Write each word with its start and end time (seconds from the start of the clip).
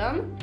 podden. 0.00 0.36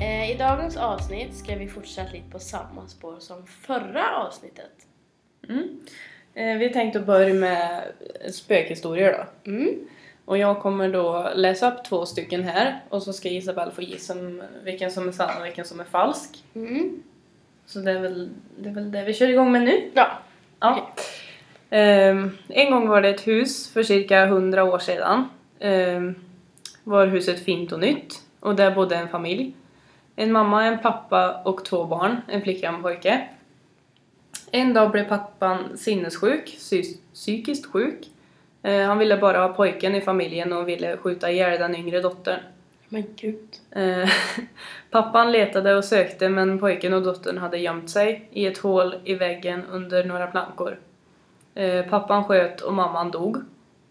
Eh, 0.00 0.30
I 0.30 0.36
dagens 0.38 0.76
avsnitt 0.76 1.34
ska 1.34 1.56
vi 1.56 1.68
fortsätta 1.68 2.12
lite 2.12 2.30
på 2.30 2.38
samma 2.38 2.86
spår 2.86 3.16
som 3.18 3.46
förra 3.46 4.16
avsnittet. 4.16 4.86
Mm. 5.48 5.80
Eh, 6.34 6.58
vi 6.58 6.72
tänkte 6.72 7.00
börja 7.00 7.34
med 7.34 7.82
spökhistorier 8.32 9.12
då. 9.12 9.50
Mm. 9.50 9.88
Och 10.24 10.38
jag 10.38 10.60
kommer 10.60 10.88
då 10.88 11.30
läsa 11.34 11.72
upp 11.72 11.84
två 11.84 12.06
stycken 12.06 12.44
här 12.44 12.80
och 12.88 13.02
så 13.02 13.12
ska 13.12 13.28
Isabelle 13.28 13.70
få 13.70 13.82
gissa 13.82 14.14
vilken 14.64 14.90
som 14.90 15.08
är 15.08 15.12
sann 15.12 15.40
och 15.40 15.46
vilken 15.46 15.64
som 15.64 15.80
är 15.80 15.84
falsk. 15.84 16.44
Mm. 16.54 17.02
Så 17.66 17.78
det 17.78 17.90
är 17.90 18.00
väl 18.00 18.30
det, 18.58 18.68
är 18.68 18.74
väl 18.74 18.92
det 18.92 19.04
vi 19.04 19.14
kör 19.14 19.28
igång 19.28 19.52
med 19.52 19.62
nu. 19.62 19.90
Ja. 19.94 20.08
Ja. 20.60 20.94
Ehm, 21.70 22.38
en 22.48 22.70
gång 22.70 22.88
var 22.88 23.02
det 23.02 23.08
ett 23.08 23.26
hus 23.26 23.72
för 23.72 23.82
cirka 23.82 24.26
100 24.26 24.64
år 24.64 24.78
sedan. 24.78 25.28
Ehm, 25.58 26.14
var 26.84 27.06
huset 27.06 27.44
fint 27.44 27.72
och 27.72 27.80
nytt 27.80 28.27
och 28.40 28.56
där 28.56 28.70
bodde 28.70 28.96
en 28.96 29.08
familj. 29.08 29.54
En 30.16 30.32
mamma, 30.32 30.64
en 30.64 30.78
pappa 30.78 31.42
och 31.44 31.64
två 31.64 31.84
barn, 31.84 32.16
en 32.28 32.42
flicka 32.42 32.68
och 32.70 32.76
en 32.76 32.82
pojke. 32.82 33.28
En 34.50 34.74
dag 34.74 34.90
blev 34.90 35.08
pappan 35.08 35.76
sinnessjuk, 35.78 36.46
psy- 36.58 36.98
psykiskt 37.14 37.66
sjuk. 37.66 38.10
Eh, 38.62 38.86
han 38.86 38.98
ville 38.98 39.16
bara 39.16 39.38
ha 39.38 39.48
pojken 39.48 39.94
i 39.94 40.00
familjen 40.00 40.52
och 40.52 40.68
ville 40.68 40.96
skjuta 40.96 41.30
ihjäl 41.30 41.58
den 41.58 41.74
yngre 41.76 42.00
dottern. 42.00 42.40
Men 42.88 43.04
gud. 43.16 43.48
Eh, 43.70 44.08
Pappan 44.90 45.32
letade 45.32 45.74
och 45.74 45.84
sökte 45.84 46.28
men 46.28 46.58
pojken 46.58 46.92
och 46.94 47.02
dottern 47.02 47.38
hade 47.38 47.58
gömt 47.58 47.90
sig 47.90 48.28
i 48.32 48.46
ett 48.46 48.58
hål 48.58 48.94
i 49.04 49.14
väggen 49.14 49.64
under 49.70 50.04
några 50.04 50.26
plankor. 50.26 50.78
Eh, 51.54 51.84
Pappan 51.86 52.24
sköt 52.24 52.60
och 52.60 52.74
mamman 52.74 53.10
dog. 53.10 53.36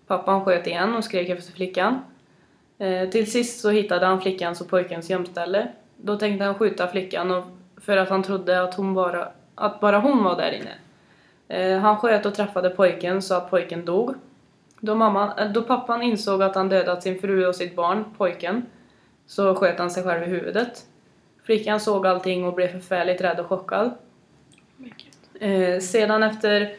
Pappan 0.07 0.45
sköt 0.45 0.67
igen 0.67 0.95
och 0.95 1.03
skrek 1.03 1.29
efter 1.29 1.53
flickan. 1.53 1.99
Eh, 2.77 3.09
Till 3.09 3.31
sist 3.31 3.59
så 3.59 3.69
hittade 3.69 4.05
han 4.05 4.21
flickans 4.21 4.61
och 4.61 4.69
pojkens 4.69 5.09
gömställe. 5.09 5.67
Då 5.97 6.15
tänkte 6.17 6.45
han 6.45 6.55
skjuta 6.55 6.87
flickan 6.87 7.31
och 7.31 7.43
för 7.81 7.97
att 7.97 8.09
han 8.09 8.23
trodde 8.23 8.61
att, 8.61 8.75
hon 8.75 8.93
bara, 8.93 9.29
att 9.55 9.79
bara 9.79 9.99
hon 9.99 10.23
var 10.23 10.37
där 10.37 10.51
inne. 10.51 10.73
Eh, 11.47 11.79
Han 11.79 11.97
sköt 11.97 12.25
och 12.25 12.35
träffade 12.35 12.69
pojken 12.69 13.21
så 13.21 13.35
att 13.35 13.49
pojken 13.49 13.85
dog. 13.85 14.13
Då, 14.79 14.95
mamman, 14.95 15.39
eh, 15.39 15.51
då 15.51 15.61
pappan 15.61 16.01
insåg 16.01 16.43
att 16.43 16.55
han 16.55 16.69
dödat 16.69 17.03
sin 17.03 17.19
fru 17.19 17.45
och 17.47 17.55
sitt 17.55 17.75
barn, 17.75 18.05
pojken, 18.17 18.65
så 19.27 19.55
sköt 19.55 19.79
han 19.79 19.91
sig 19.91 20.03
själv 20.03 20.23
i 20.23 20.25
huvudet. 20.25 20.85
Flickan 21.43 21.79
såg 21.79 22.07
allting 22.07 22.45
och 22.45 22.53
blev 22.53 22.67
förfärligt 22.67 23.21
rädd 23.21 23.39
och 23.39 23.45
chockad. 23.45 23.91
Eh, 25.39 25.79
sedan 25.79 26.23
efter 26.23 26.75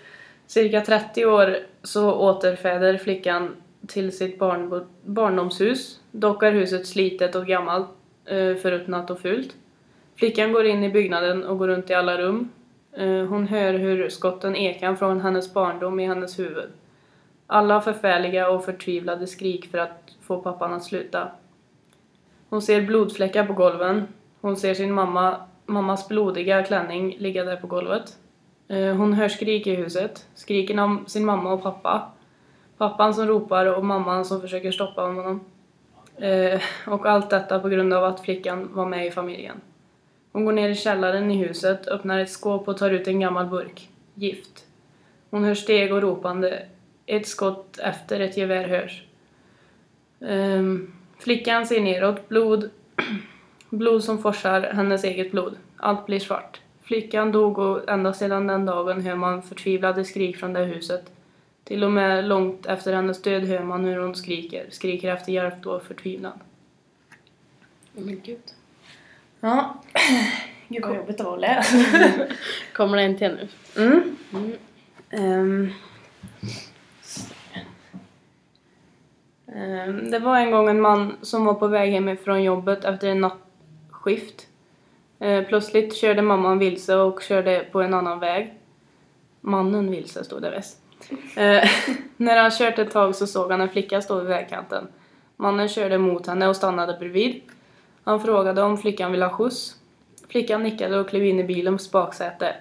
cirka 0.47 0.81
30 0.81 1.27
år 1.27 1.57
så 1.83 2.13
återfäder 2.13 2.99
flickan 2.99 3.57
till 3.89 4.17
sitt 4.17 4.39
barn, 4.39 4.87
barndomshus. 5.05 6.01
Dock 6.11 6.43
är 6.43 6.53
huset 6.53 6.87
slitet 6.87 7.35
och 7.35 7.47
gammalt, 7.47 7.89
eh, 8.25 8.55
förruttnat 8.55 9.11
och 9.11 9.21
fult. 9.21 9.57
Flickan 10.17 10.53
går 10.53 10.67
in 10.67 10.85
i 10.85 10.91
byggnaden 10.91 11.45
och 11.45 11.59
går 11.59 11.69
runt 11.69 11.91
i 11.91 11.95
alla 11.95 12.19
rum. 12.19 12.49
Eh, 12.93 13.25
hon 13.25 13.47
hör 13.47 13.75
hur 13.75 14.09
skotten 14.09 14.57
ekar 14.57 14.95
från 14.95 15.21
hennes 15.21 15.55
barndom 15.55 16.01
i 16.01 16.07
hennes 16.07 16.39
huvud. 16.39 16.71
Alla 17.47 17.81
förfärliga 17.81 18.51
och 18.51 18.65
förtvivlade 18.65 19.27
skrik 19.27 19.71
för 19.71 19.79
att 19.79 20.17
få 20.23 20.41
pappan 20.41 20.73
att 20.73 20.85
sluta. 20.85 21.29
Hon 22.49 22.63
ser 22.63 22.83
blodfläckar 22.83 23.47
på 23.47 23.53
golven. 23.53 24.09
Hon 24.41 24.57
ser 24.57 24.75
sin 24.75 24.93
mamma, 24.93 25.37
mammas 25.67 26.09
blodiga 26.09 26.63
klänning 26.63 27.17
ligga 27.19 27.45
där 27.45 27.57
på 27.57 27.67
golvet. 27.67 28.17
Eh, 28.69 28.95
hon 28.95 29.13
hör 29.13 29.29
skrik 29.29 29.67
i 29.67 29.75
huset. 29.75 30.27
Skriken 30.35 30.79
om 30.79 31.05
sin 31.07 31.25
mamma 31.25 31.53
och 31.53 31.63
pappa. 31.63 32.13
Pappan 32.79 33.15
som 33.15 33.27
ropar 33.27 33.67
och 33.67 33.85
mamman 33.85 34.25
som 34.25 34.41
försöker 34.41 34.73
stoppa 34.73 35.03
honom. 35.03 35.41
Eh, 36.17 36.61
Och 36.87 37.07
allt 37.07 37.31
detta 37.31 37.59
på 37.59 37.69
grund 37.69 37.95
av 37.95 38.05
att 38.05 38.21
flickan 38.21 38.69
var 38.73 38.87
med 38.87 39.07
i 39.07 39.11
familjen. 39.11 39.61
Hon 40.33 40.45
går 40.45 40.53
ner 40.53 40.69
i 40.69 40.75
källaren 40.75 41.31
i 41.31 41.37
huset, 41.37 41.89
öppnar 41.89 42.19
ett 42.19 42.31
skåp 42.31 42.69
och 42.69 42.77
tar 42.79 42.91
ut 42.91 43.09
en 43.09 43.21
gammal 43.21 43.47
burk. 43.47 43.89
Gift. 44.15 44.65
Hon 45.31 45.45
hör 45.45 45.55
steg 45.55 45.93
och 45.93 46.03
ropande. 46.03 46.67
Ett 47.07 47.29
skott 47.29 47.79
efter 47.79 48.21
ett 48.21 48.37
gevär 48.37 48.69
hörs. 48.69 49.03
Um, 50.19 50.93
flickan 51.19 51.67
ser 51.67 51.81
neråt. 51.81 52.29
Blod. 52.29 52.71
Blod 53.71 54.05
som 54.05 54.19
forsar, 54.19 54.61
hennes 54.61 55.05
eget 55.05 55.31
blod. 55.31 55.57
Allt 55.77 56.07
blir 56.07 56.19
svart. 56.21 56.61
Flickan 56.83 57.33
dog 57.33 57.59
och 57.59 57.89
ända 57.91 58.13
sedan 58.13 58.47
den 58.47 58.67
dagen 58.67 59.01
hör 59.01 59.15
man 59.17 59.43
förtvivlade 59.43 60.05
skrik 60.05 60.37
från 60.37 60.53
det 60.53 60.65
huset. 60.65 61.11
Till 61.69 61.85
och 61.85 61.93
med 61.93 62.25
långt 62.25 62.67
efter 62.67 62.93
hennes 62.93 63.23
död 63.23 63.45
hör 63.45 63.65
man 63.65 63.85
hur 63.85 63.99
hon 63.99 64.15
skriker. 64.15 64.67
Skriker 64.71 65.15
efter 65.15 65.33
hjälp 65.33 65.67
och 65.67 65.83
förtvivlan. 65.83 66.33
Men 67.93 68.21
gud. 68.25 68.39
Ja. 69.41 69.83
Gud 70.69 70.85
vad 70.85 70.97
jobbigt 70.97 71.19
det 71.19 71.25
var 71.25 71.35
att 71.35 71.41
läsa. 71.41 71.77
Kommer 72.73 72.97
det 72.97 73.03
en 73.03 73.19
till 73.19 73.31
nu? 73.31 73.49
Mm. 73.85 74.17
Mm. 74.33 74.53
Ehm. 75.11 75.71
Ehm, 79.47 80.11
det 80.11 80.19
var 80.19 80.37
en 80.37 80.51
gång 80.51 80.69
en 80.69 80.81
man 80.81 81.17
som 81.23 81.45
var 81.45 81.55
på 81.55 81.67
väg 81.67 81.93
hemifrån 81.93 82.43
jobbet 82.43 82.85
efter 82.85 83.09
en 83.09 83.21
nattskift. 83.21 84.47
Eh, 85.19 85.45
plötsligt 85.45 85.97
körde 85.97 86.23
mamman 86.23 86.59
vilse 86.59 86.97
och 86.97 87.23
körde 87.23 87.67
på 87.73 87.83
en 87.83 87.95
annan 87.95 88.19
väg. 88.19 88.55
Mannen 89.41 89.91
vilse 89.91 90.25
stod 90.25 90.43
det 90.43 90.57
visst. 90.57 90.88
Eh, 91.37 91.69
när 92.17 92.37
han 92.37 92.51
kört 92.51 92.79
ett 92.79 92.91
tag 92.91 93.15
så 93.15 93.27
såg 93.27 93.51
han 93.51 93.61
en 93.61 93.69
flicka 93.69 94.03
stå 94.03 94.19
vid 94.19 94.29
vägkanten. 94.29 94.89
Mannen 95.37 95.69
körde 95.69 95.99
mot 95.99 96.27
henne 96.27 96.49
och 96.49 96.57
stannade 96.57 96.97
bredvid. 96.99 97.41
Han 98.05 98.21
frågade 98.21 98.63
om 98.63 98.79
flickan 98.79 99.13
ville 99.13 99.25
ha 99.25 99.33
skjuts. 99.33 99.77
Flickan 100.29 100.63
nickade 100.63 101.01
och 101.01 101.09
klev 101.09 101.25
in 101.25 101.41
i 101.41 101.45
bilens 101.45 101.93
baksäte. 101.93 102.55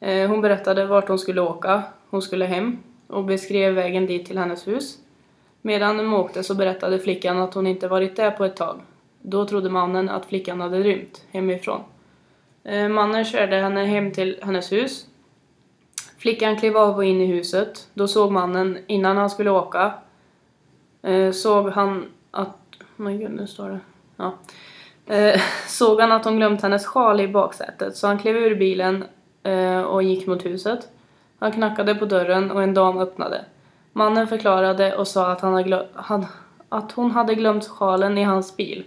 Eh, 0.00 0.28
Hon 0.28 0.40
berättade 0.40 0.86
vart 0.86 1.08
hon 1.08 1.18
skulle 1.18 1.40
åka. 1.40 1.82
Hon 2.10 2.22
skulle 2.22 2.44
hem 2.44 2.78
och 3.06 3.24
beskrev 3.24 3.74
vägen 3.74 4.06
dit 4.06 4.26
till 4.26 4.38
hennes 4.38 4.68
hus. 4.68 4.98
Medan 5.62 5.96
de 5.96 6.14
åkte 6.14 6.42
så 6.42 6.54
berättade 6.54 6.98
flickan 6.98 7.38
att 7.38 7.54
hon 7.54 7.66
inte 7.66 7.88
varit 7.88 8.16
där 8.16 8.30
på 8.30 8.44
ett 8.44 8.56
tag. 8.56 8.80
Då 9.22 9.46
trodde 9.46 9.70
mannen 9.70 10.08
att 10.08 10.26
flickan 10.26 10.60
hade 10.60 10.78
rymt 10.78 11.24
hemifrån. 11.30 11.80
Eh, 12.64 12.88
Mannen 12.88 13.24
körde 13.24 13.56
henne 13.56 13.84
hem 13.84 14.12
till 14.12 14.38
hennes 14.42 14.72
hus. 14.72 15.06
Flickan 16.18 16.56
klev 16.56 16.76
av 16.76 16.96
och 16.96 17.04
in 17.04 17.20
i 17.20 17.26
huset. 17.26 17.88
Då 17.94 18.08
såg 18.08 18.32
mannen, 18.32 18.78
innan 18.86 19.16
han 19.16 19.30
skulle 19.30 19.50
åka, 19.50 19.92
eh, 21.02 21.32
såg 21.32 21.68
han 21.68 22.06
att... 22.30 22.56
Men 22.96 23.18
gud, 23.18 23.30
nu 23.30 23.46
står 23.46 23.68
det. 23.68 23.80
Ja. 24.16 24.34
Eh, 25.06 25.40
såg 25.66 26.00
han 26.00 26.12
att 26.12 26.24
hon 26.24 26.36
glömt 26.36 26.62
hennes 26.62 26.86
sjal 26.86 27.20
i 27.20 27.28
baksätet 27.28 27.96
så 27.96 28.06
han 28.06 28.18
klev 28.18 28.36
ur 28.36 28.54
bilen 28.54 29.04
eh, 29.42 29.80
och 29.80 30.02
gick 30.02 30.26
mot 30.26 30.46
huset. 30.46 30.88
Han 31.38 31.52
knackade 31.52 31.94
på 31.94 32.04
dörren 32.04 32.50
och 32.50 32.62
en 32.62 32.74
dam 32.74 32.98
öppnade. 32.98 33.44
Mannen 33.92 34.26
förklarade 34.26 34.96
och 34.96 35.08
sa 35.08 35.32
att, 35.32 35.40
han 35.40 35.54
hade 35.54 35.88
han, 35.94 36.26
att 36.68 36.92
hon 36.92 37.10
hade 37.10 37.34
glömt 37.34 37.68
sjalen 37.68 38.18
i 38.18 38.22
hans 38.22 38.56
bil. 38.56 38.84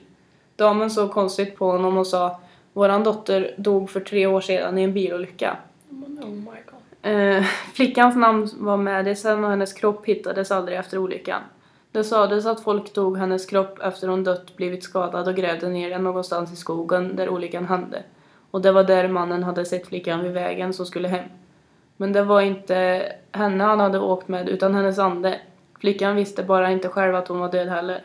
Damen 0.56 0.90
såg 0.90 1.12
konstigt 1.12 1.58
på 1.58 1.72
honom 1.72 1.98
och 1.98 2.08
sa 2.08 2.40
Våran 2.74 3.04
dotter 3.04 3.56
dog 3.58 3.90
för 3.90 4.00
tre 4.00 4.26
år 4.26 4.42
sedan 4.42 4.78
i 4.78 4.84
en 4.84 4.94
bilolycka. 4.94 5.58
Oh 5.90 6.30
my 6.30 6.46
god. 6.46 6.81
Eh, 7.02 7.44
flickans 7.74 8.16
namn 8.16 8.50
var 8.58 8.78
Madison 8.78 9.44
och 9.44 9.50
hennes 9.50 9.74
kropp 9.74 10.06
hittades 10.06 10.52
aldrig 10.52 10.78
efter 10.78 10.98
olyckan. 10.98 11.42
Det 11.92 12.04
sades 12.04 12.46
att 12.46 12.64
folk 12.64 12.94
tog 12.94 13.18
hennes 13.18 13.46
kropp 13.46 13.80
efter 13.80 14.08
hon 14.08 14.24
dött, 14.24 14.56
blivit 14.56 14.84
skadad 14.84 15.28
och 15.28 15.36
grävde 15.36 15.70
ner 15.70 15.90
den 15.90 16.04
någonstans 16.04 16.54
i 16.54 16.56
skogen 16.56 17.16
där 17.16 17.30
olyckan 17.30 17.66
hände. 17.66 18.04
Och 18.52 18.62
det 18.62 18.72
var 18.72 18.84
där 18.84 19.08
mannen 19.08 19.44
hade 19.44 19.66
sett 19.66 19.88
flickan 19.88 20.24
vid 20.24 20.32
vägen 20.32 20.74
som 20.74 20.86
skulle 20.86 21.08
hem. 21.08 21.26
Men 21.98 22.14
det 22.14 22.24
var 22.24 22.42
inte 22.42 23.06
henne 23.32 23.64
han 23.64 23.80
hade 23.80 24.00
åkt 24.00 24.28
med 24.28 24.50
utan 24.50 24.76
hennes 24.76 25.00
ande. 25.00 25.40
Flickan 25.80 26.16
visste 26.16 26.44
bara 26.44 26.72
inte 26.72 26.90
själv 26.90 27.16
att 27.16 27.28
hon 27.28 27.40
var 27.40 27.52
död 27.52 27.70
heller. 27.70 28.04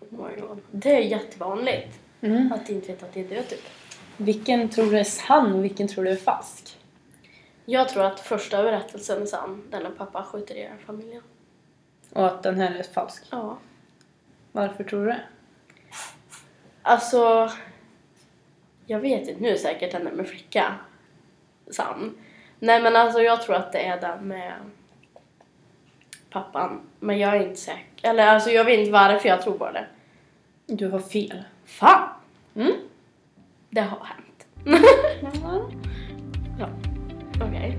Oh 0.00 0.08
my 0.10 0.40
god. 0.40 0.58
Det 0.70 0.96
är 0.96 1.00
jättevanligt. 1.00 1.98
Mm. 2.20 2.52
Att 2.52 2.70
inte 2.70 2.88
veta 2.88 3.06
att 3.06 3.14
det 3.14 3.20
är 3.20 3.28
död 3.28 3.48
typ. 3.48 3.64
Vilken 4.16 4.68
tror 4.68 4.90
du 4.90 4.98
är 4.98 5.04
sann 5.04 5.52
och 5.52 5.64
vilken 5.64 5.88
tror 5.88 6.04
du 6.04 6.10
är 6.10 6.16
falsk? 6.16 6.79
Jag 7.70 7.88
tror 7.88 8.02
att 8.02 8.20
första 8.20 8.62
berättelsen 8.62 9.22
är 9.22 9.26
sann. 9.26 9.62
Den 9.70 9.82
när 9.82 9.90
pappa 9.90 10.24
skjuter 10.24 10.54
ihjäl 10.54 10.78
familjen. 10.86 11.22
Och 12.12 12.26
att 12.26 12.42
den 12.42 12.60
här 12.60 12.74
är 12.74 12.82
falsk. 12.82 13.22
Ja. 13.30 13.58
Varför 14.52 14.84
tror 14.84 15.00
du 15.00 15.06
det? 15.06 15.20
Alltså... 16.82 17.50
Jag 18.86 19.00
vet 19.00 19.28
inte. 19.28 19.42
Nu 19.42 19.48
är 19.48 19.56
säkert 19.56 19.92
den 19.92 20.04
där 20.04 20.12
med 20.12 20.28
flicka 20.28 20.74
sann. 21.70 22.18
Nej 22.58 22.82
men 22.82 22.96
alltså 22.96 23.20
jag 23.20 23.42
tror 23.42 23.56
att 23.56 23.72
det 23.72 23.86
är 23.86 24.00
den 24.00 24.28
med 24.28 24.54
pappan. 26.30 26.80
Men 27.00 27.18
jag 27.18 27.36
är 27.36 27.46
inte 27.46 27.60
säker. 27.60 28.08
Eller 28.08 28.26
alltså 28.26 28.50
jag 28.50 28.64
vet 28.64 28.78
inte 28.78 28.92
varför 28.92 29.28
jag 29.28 29.42
tror 29.42 29.58
på 29.58 29.70
det. 29.70 29.86
Du 30.66 30.88
har 30.88 31.00
fel. 31.00 31.44
Fan! 31.64 32.08
Mm. 32.54 32.72
Det 33.70 33.80
har 33.80 34.04
hänt. 34.04 34.46
ja. 36.58 36.68
Okej. 37.40 37.78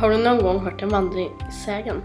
Har 0.00 0.10
du 0.10 0.16
någon 0.18 0.38
gång 0.42 0.60
hört 0.64 0.82
en 0.82 0.88
vandringssägen? 0.88 2.02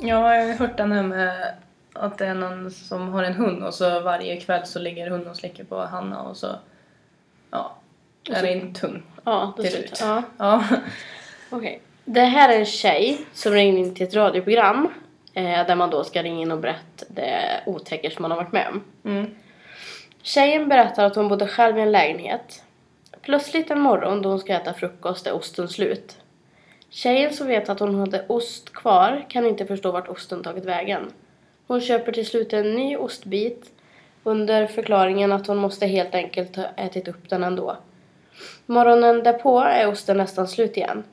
Ja, 0.00 0.36
jag 0.36 0.46
har 0.46 0.54
hört 0.54 0.76
den 0.76 0.92
här 0.92 1.02
med 1.02 1.54
att 1.92 2.18
det 2.18 2.26
är 2.26 2.34
någon 2.34 2.70
som 2.70 3.08
har 3.08 3.22
en 3.22 3.34
hund 3.34 3.64
och 3.64 3.74
så 3.74 4.00
varje 4.00 4.40
kväll 4.40 4.66
så 4.66 4.78
ligger 4.78 5.10
hunden 5.10 5.30
och 5.30 5.36
slickar 5.36 5.64
på 5.64 5.80
Hanna 5.80 6.22
och 6.22 6.36
så 6.36 6.46
ja, 7.50 7.76
är 8.30 8.42
det 8.42 8.52
en 8.52 8.74
tung. 8.74 9.02
Ja, 9.24 9.52
det 9.56 9.62
Till 9.62 9.72
slut. 9.72 9.98
Ja, 10.00 10.22
Ja. 10.38 10.64
okej. 11.50 11.80
Det 12.04 12.20
här 12.20 12.48
är 12.48 12.58
en 12.58 12.66
tjej 12.66 13.26
som 13.32 13.52
ringde 13.52 13.80
in 13.80 13.94
till 13.94 14.06
ett 14.06 14.14
radioprogram 14.14 14.88
eh, 15.34 15.66
där 15.66 15.74
man 15.74 15.90
då 15.90 16.04
ska 16.04 16.22
ringa 16.22 16.42
in 16.42 16.52
och 16.52 16.58
berätta 16.58 17.06
det 17.08 17.62
otäcka 17.66 18.10
som 18.10 18.22
man 18.22 18.30
har 18.30 18.38
varit 18.38 18.52
med 18.52 18.68
om. 18.68 18.84
Mm. 19.04 19.34
Tjejen 20.22 20.68
berättar 20.68 21.04
att 21.04 21.16
hon 21.16 21.28
bodde 21.28 21.46
själv 21.46 21.78
i 21.78 21.80
en 21.80 21.92
lägenhet. 21.92 22.64
Plötsligt 23.22 23.70
en 23.70 23.80
morgon 23.80 24.22
då 24.22 24.28
hon 24.28 24.38
ska 24.38 24.52
äta 24.52 24.74
frukost 24.74 25.26
är 25.26 25.34
osten 25.34 25.68
slut. 25.68 26.16
Tjejen 26.90 27.32
som 27.32 27.46
vet 27.46 27.68
att 27.68 27.80
hon 27.80 27.94
hade 27.94 28.24
ost 28.28 28.72
kvar 28.72 29.24
kan 29.28 29.46
inte 29.46 29.66
förstå 29.66 29.90
vart 29.90 30.08
osten 30.08 30.42
tagit 30.42 30.64
vägen. 30.64 31.12
Hon 31.66 31.80
köper 31.80 32.12
till 32.12 32.26
slut 32.26 32.52
en 32.52 32.74
ny 32.74 32.96
ostbit 32.96 33.70
under 34.22 34.66
förklaringen 34.66 35.32
att 35.32 35.46
hon 35.46 35.56
måste 35.56 35.86
helt 35.86 36.14
enkelt 36.14 36.56
ha 36.56 36.64
ätit 36.76 37.08
upp 37.08 37.28
den 37.28 37.44
ändå. 37.44 37.76
Morgonen 38.66 39.22
därpå 39.22 39.60
är 39.60 39.88
osten 39.88 40.16
nästan 40.16 40.48
slut 40.48 40.76
igen. 40.76 41.04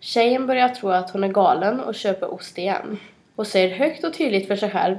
Tjejen 0.00 0.46
börjar 0.46 0.68
tro 0.68 0.90
att 0.90 1.10
hon 1.10 1.24
är 1.24 1.28
galen 1.28 1.80
och 1.80 1.94
köper 1.94 2.34
ost 2.34 2.58
igen. 2.58 2.98
Och 3.42 3.48
säger 3.48 3.76
högt 3.76 4.04
och 4.04 4.14
tydligt 4.14 4.48
för 4.48 4.56
sig 4.56 4.70
själv 4.70 4.96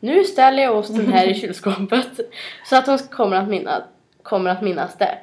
Nu 0.00 0.24
ställer 0.24 0.62
jag 0.62 0.76
osten 0.76 1.12
här 1.12 1.26
i 1.26 1.34
kylskåpet 1.40 2.20
så 2.64 2.76
att 2.76 2.86
hon 2.86 2.98
kommer 2.98 3.36
att, 3.36 3.48
minna, 3.48 3.84
kommer 4.22 4.50
att 4.50 4.62
minnas 4.62 4.98
det. 4.98 5.18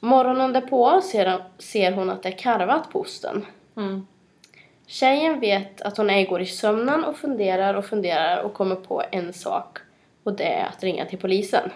Morgonen 0.00 0.52
därpå 0.52 1.00
ser, 1.00 1.44
ser 1.58 1.92
hon 1.92 2.10
att 2.10 2.22
det 2.22 2.28
är 2.28 2.38
karvat 2.38 2.90
på 2.90 3.00
osten. 3.00 3.46
Mm. 3.76 4.06
Tjejen 4.86 5.40
vet 5.40 5.80
att 5.80 5.96
hon 5.96 6.10
ej 6.10 6.24
går 6.24 6.40
i 6.40 6.46
sömnen 6.46 7.04
och 7.04 7.16
funderar 7.16 7.74
och 7.74 7.84
funderar 7.84 8.42
och 8.42 8.54
kommer 8.54 8.76
på 8.76 9.02
en 9.10 9.32
sak 9.32 9.78
och 10.22 10.32
det 10.32 10.52
är 10.52 10.66
att 10.66 10.82
ringa 10.82 11.04
till 11.04 11.18
polisen. 11.18 11.70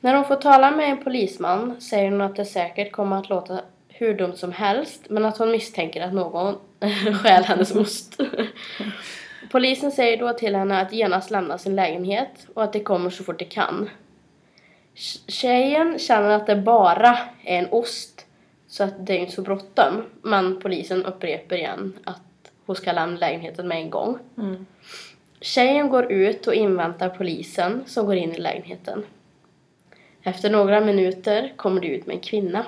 När 0.00 0.14
hon 0.14 0.24
får 0.24 0.36
tala 0.36 0.70
med 0.70 0.90
en 0.90 1.04
polisman 1.04 1.80
säger 1.80 2.10
hon 2.10 2.20
att 2.20 2.36
det 2.36 2.44
säkert 2.44 2.92
kommer 2.92 3.18
att 3.18 3.28
låta 3.28 3.60
hur 3.96 4.14
dumt 4.14 4.36
som 4.36 4.52
helst 4.52 5.06
men 5.10 5.24
att 5.24 5.38
hon 5.38 5.50
misstänker 5.50 6.00
att 6.02 6.12
någon 6.14 6.54
stjäl 7.22 7.44
hennes 7.44 7.74
ost. 7.76 8.20
Polisen 9.50 9.92
säger 9.92 10.16
då 10.16 10.32
till 10.32 10.56
henne 10.56 10.80
att 10.80 10.92
genast 10.92 11.30
lämna 11.30 11.58
sin 11.58 11.76
lägenhet 11.76 12.46
och 12.54 12.64
att 12.64 12.72
de 12.72 12.80
kommer 12.80 13.10
så 13.10 13.24
fort 13.24 13.38
de 13.38 13.44
kan. 13.44 13.90
Tj- 14.96 15.30
Tjejen 15.30 15.98
känner 15.98 16.30
att 16.30 16.46
det 16.46 16.56
bara 16.56 17.18
är 17.44 17.58
en 17.58 17.68
ost 17.70 18.26
så 18.66 18.84
att 18.84 19.06
det 19.06 19.12
är 19.12 19.18
inte 19.18 19.32
så 19.32 19.42
bråttom. 19.42 20.02
Men 20.22 20.60
polisen 20.60 21.04
upprepar 21.04 21.56
igen 21.56 21.92
att 22.04 22.20
hon 22.66 22.76
ska 22.76 22.92
lämna 22.92 23.18
lägenheten 23.18 23.68
med 23.68 23.78
en 23.78 23.90
gång. 23.90 24.18
Mm. 24.38 24.66
Tjejen 25.40 25.88
går 25.88 26.12
ut 26.12 26.46
och 26.46 26.54
inväntar 26.54 27.08
polisen 27.08 27.84
som 27.86 28.06
går 28.06 28.16
in 28.16 28.32
i 28.34 28.38
lägenheten. 28.38 29.04
Efter 30.22 30.50
några 30.50 30.80
minuter 30.80 31.52
kommer 31.56 31.80
det 31.80 31.86
ut 31.86 32.06
med 32.06 32.14
en 32.14 32.20
kvinna. 32.22 32.66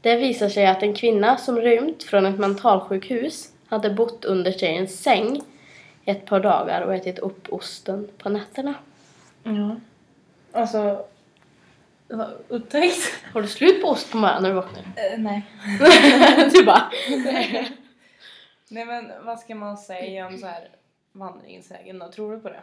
Det 0.00 0.16
visar 0.16 0.48
sig 0.48 0.66
att 0.66 0.82
en 0.82 0.94
kvinna 0.94 1.36
som 1.36 1.56
rymt 1.56 2.02
från 2.02 2.26
ett 2.26 2.38
mentalsjukhus 2.38 3.52
hade 3.66 3.90
bott 3.90 4.24
under 4.24 4.52
tjejens 4.52 5.02
säng 5.02 5.40
ett 6.04 6.26
par 6.26 6.40
dagar 6.40 6.82
och 6.82 6.94
ätit 6.94 7.18
upp 7.18 7.52
osten 7.52 8.08
på 8.18 8.28
nätterna. 8.28 8.74
Ja. 9.42 9.76
Alltså, 10.52 11.04
upptäckt? 12.48 13.14
Har 13.32 13.42
du 13.42 13.48
slut 13.48 13.82
på 13.82 13.88
ost 13.88 14.10
på 14.10 14.16
morgonen 14.16 14.42
när 14.42 14.48
du 14.48 14.54
vaknar? 14.54 14.82
Eh, 14.82 15.18
nej. 15.18 15.42
du 16.52 16.64
bara... 16.64 16.90
Nej 18.70 18.84
men 18.84 19.12
vad 19.24 19.40
ska 19.40 19.54
man 19.54 19.78
säga 19.78 20.26
om 20.26 20.38
så 20.38 20.46
här 20.46 20.68
vandringssägen 21.12 21.98
då? 21.98 22.12
Tror 22.12 22.32
du 22.32 22.40
på 22.40 22.48
det? 22.48 22.60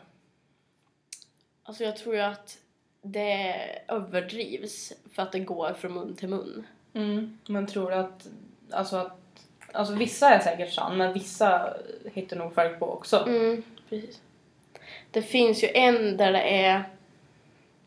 Alltså 1.64 1.84
jag 1.84 1.98
tror 1.98 2.16
ju 2.16 2.22
att 2.22 2.58
det 3.02 3.56
överdrivs 3.88 4.94
för 5.14 5.24
att 5.24 5.32
det 5.32 5.40
går 5.40 5.74
från 5.74 5.94
mun 5.94 6.16
till 6.16 6.30
mun. 6.30 6.68
Mm. 6.96 7.38
Men 7.48 7.68
tror 7.68 7.90
du 7.90 7.96
att, 7.96 8.28
alltså 8.72 8.96
att, 8.96 9.18
alltså 9.72 9.94
vissa 9.94 10.30
är 10.30 10.40
säkert 10.40 10.74
sann 10.74 10.98
men 10.98 11.14
vissa 11.14 11.74
hittar 12.14 12.38
nog 12.38 12.56
folk 12.56 12.80
på 12.80 12.90
också. 12.94 13.26
Mm, 13.28 13.64
precis. 13.90 14.22
Det 15.12 15.22
finns 15.22 15.64
ju 15.64 15.68
en 15.74 16.18
där 16.18 16.32
det 16.32 16.42
är 16.66 16.84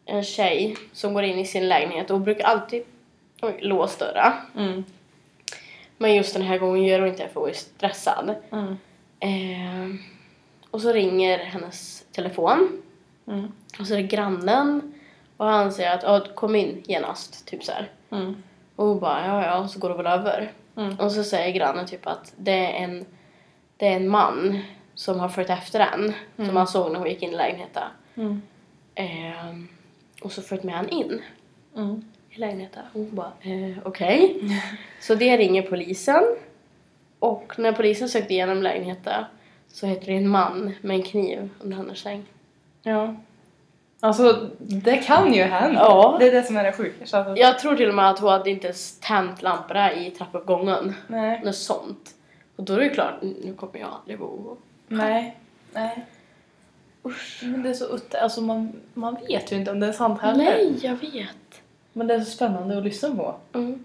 en 0.05 0.25
tjej 0.25 0.77
som 0.93 1.15
går 1.15 1.23
in 1.25 1.39
i 1.39 1.45
sin 1.47 1.69
lägenhet 1.69 2.11
och 2.11 2.21
brukar 2.21 2.45
alltid 2.45 2.83
oj, 3.43 3.59
låsa 3.63 4.05
dörrar. 4.05 4.41
Mm. 4.57 4.85
Men 5.97 6.15
just 6.15 6.33
den 6.35 6.43
här 6.43 6.59
gången 6.59 6.85
gör 6.85 6.99
hon 7.01 7.09
inte 7.09 7.23
det 7.23 7.29
för 7.29 7.41
hon 7.41 7.49
är 7.51 7.55
stressad. 7.55 8.35
Mm. 8.51 8.77
Eh, 9.21 10.01
och 10.71 10.81
så 10.83 10.93
ringer 10.93 11.39
hennes 11.39 12.05
telefon 12.13 12.83
Mm. 13.27 13.53
och 13.81 13.87
så 13.87 13.95
är 13.95 13.97
det 13.99 14.03
grannen 14.03 14.95
och 15.37 15.47
han 15.47 15.73
säger 15.73 15.95
att 15.95 16.03
"Ja, 16.03 16.27
kom 16.35 16.57
in 16.57 16.83
genast, 16.87 17.47
typ 17.47 17.65
så. 17.65 17.73
Mm. 18.11 18.43
Och 18.79 18.87
hon 18.87 19.01
bara 19.01 19.27
ja 19.27 19.45
ja, 19.45 19.69
så 19.69 19.79
går 19.79 19.89
det 19.89 19.95
väl 19.95 20.07
över. 20.07 20.53
Mm. 20.77 20.97
Och 20.99 21.13
så 21.13 21.25
säger 21.25 21.53
grannen 21.55 21.87
typ 21.87 22.07
att 22.07 22.33
det 22.37 22.53
är 22.53 22.85
en, 22.85 23.07
det 23.77 23.87
är 23.87 23.97
en 23.97 24.09
man 24.09 24.61
som 24.95 25.21
har 25.21 25.29
följt 25.29 25.51
efter 25.51 25.81
en. 25.81 26.13
Som 26.47 26.57
han 26.57 26.67
såg 26.67 26.93
när 26.93 26.99
hon 26.99 27.09
gick 27.09 27.23
in 27.23 27.33
i 27.33 27.37
lägenheten. 27.37 27.83
Mm. 28.15 28.43
Ehm, 28.95 29.69
och 30.23 30.33
så 30.33 30.43
följt 30.43 30.63
med 30.65 30.75
han 30.75 30.89
in 30.89 31.23
Mm. 31.77 32.05
i 32.31 32.39
lägenheten. 32.39 32.83
Och 32.93 33.01
hon 33.01 33.15
bara 33.15 33.33
eh, 33.41 33.79
okej. 33.85 34.41
Så 35.01 35.15
det 35.15 35.37
ringer 35.37 35.63
polisen. 35.63 36.25
Och 37.19 37.55
när 37.59 37.73
polisen 37.73 38.09
sökte 38.09 38.35
igenom 38.35 38.63
lägenheten 38.63 39.25
så 39.69 39.87
heter 39.87 40.07
det 40.07 40.13
en 40.17 40.29
man 40.29 40.75
med 40.81 40.97
en 40.97 41.03
kniv 41.03 41.51
under 41.61 41.77
hennes 41.77 41.99
säng. 41.99 42.25
Ja. 42.83 43.15
Alltså 44.01 44.51
det 44.59 44.97
kan 44.97 45.35
ju 45.35 45.43
hända. 45.43 45.81
Ja. 45.81 46.17
Det 46.19 46.29
är 46.29 46.33
det 46.33 46.43
som 46.43 46.57
är 46.57 46.65
det 46.65 46.73
sjuka. 46.73 47.07
Så 47.07 47.17
att, 47.17 47.39
Jag 47.39 47.59
tror 47.59 47.77
till 47.77 47.89
och 47.89 47.95
med 47.95 48.11
att 48.11 48.19
hon 48.19 48.31
hade 48.31 48.51
inte 48.51 48.67
ens 48.67 49.01
tänt 49.01 49.43
lamporna 49.43 49.93
i 49.93 50.11
trappuppgången. 50.11 50.95
Nej. 51.07 51.41
Något 51.45 51.57
sånt. 51.57 52.15
Och 52.57 52.65
då 52.65 52.73
är 52.73 52.77
det 52.79 52.85
ju 52.85 52.91
klart, 52.91 53.15
nu 53.23 53.55
kommer 53.57 53.79
jag 53.79 53.89
aldrig 54.01 54.19
bo 54.19 54.57
Nej. 54.89 55.37
Nej. 55.73 56.07
Usch. 57.05 57.41
Men 57.43 57.63
det 57.63 57.69
är 57.69 57.75
så 57.75 57.95
ut, 57.95 58.15
alltså 58.15 58.41
man, 58.41 58.73
man 58.95 59.17
vet 59.29 59.53
ju 59.53 59.57
inte 59.57 59.71
om 59.71 59.81
det 59.81 59.87
är 59.87 59.93
sant 59.93 60.21
heller. 60.21 60.45
Nej, 60.45 60.75
jag 60.83 60.97
vet. 60.97 61.63
Men 61.93 62.07
det 62.07 62.15
är 62.15 62.21
så 62.21 62.31
spännande 62.31 62.79
att 62.79 62.85
lyssna 62.85 63.15
på. 63.15 63.35
Mm. 63.53 63.85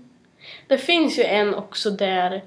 Det 0.68 0.78
finns 0.78 1.20
ju 1.20 1.24
en 1.24 1.56
också 1.56 1.90
där 1.92 2.44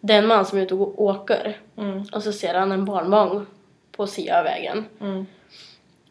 det 0.00 0.12
är 0.12 0.18
en 0.18 0.26
man 0.26 0.46
som 0.46 0.58
är 0.58 0.62
ute 0.62 0.74
och 0.74 1.02
åker 1.02 1.56
Mm. 1.76 2.04
och 2.12 2.22
så 2.22 2.32
ser 2.32 2.54
han 2.54 2.72
en 2.72 2.84
barnvagn 2.84 3.46
på 3.92 4.06
sidan 4.06 4.38
av 4.38 4.44
vägen. 4.44 4.84
Mm. 5.00 5.26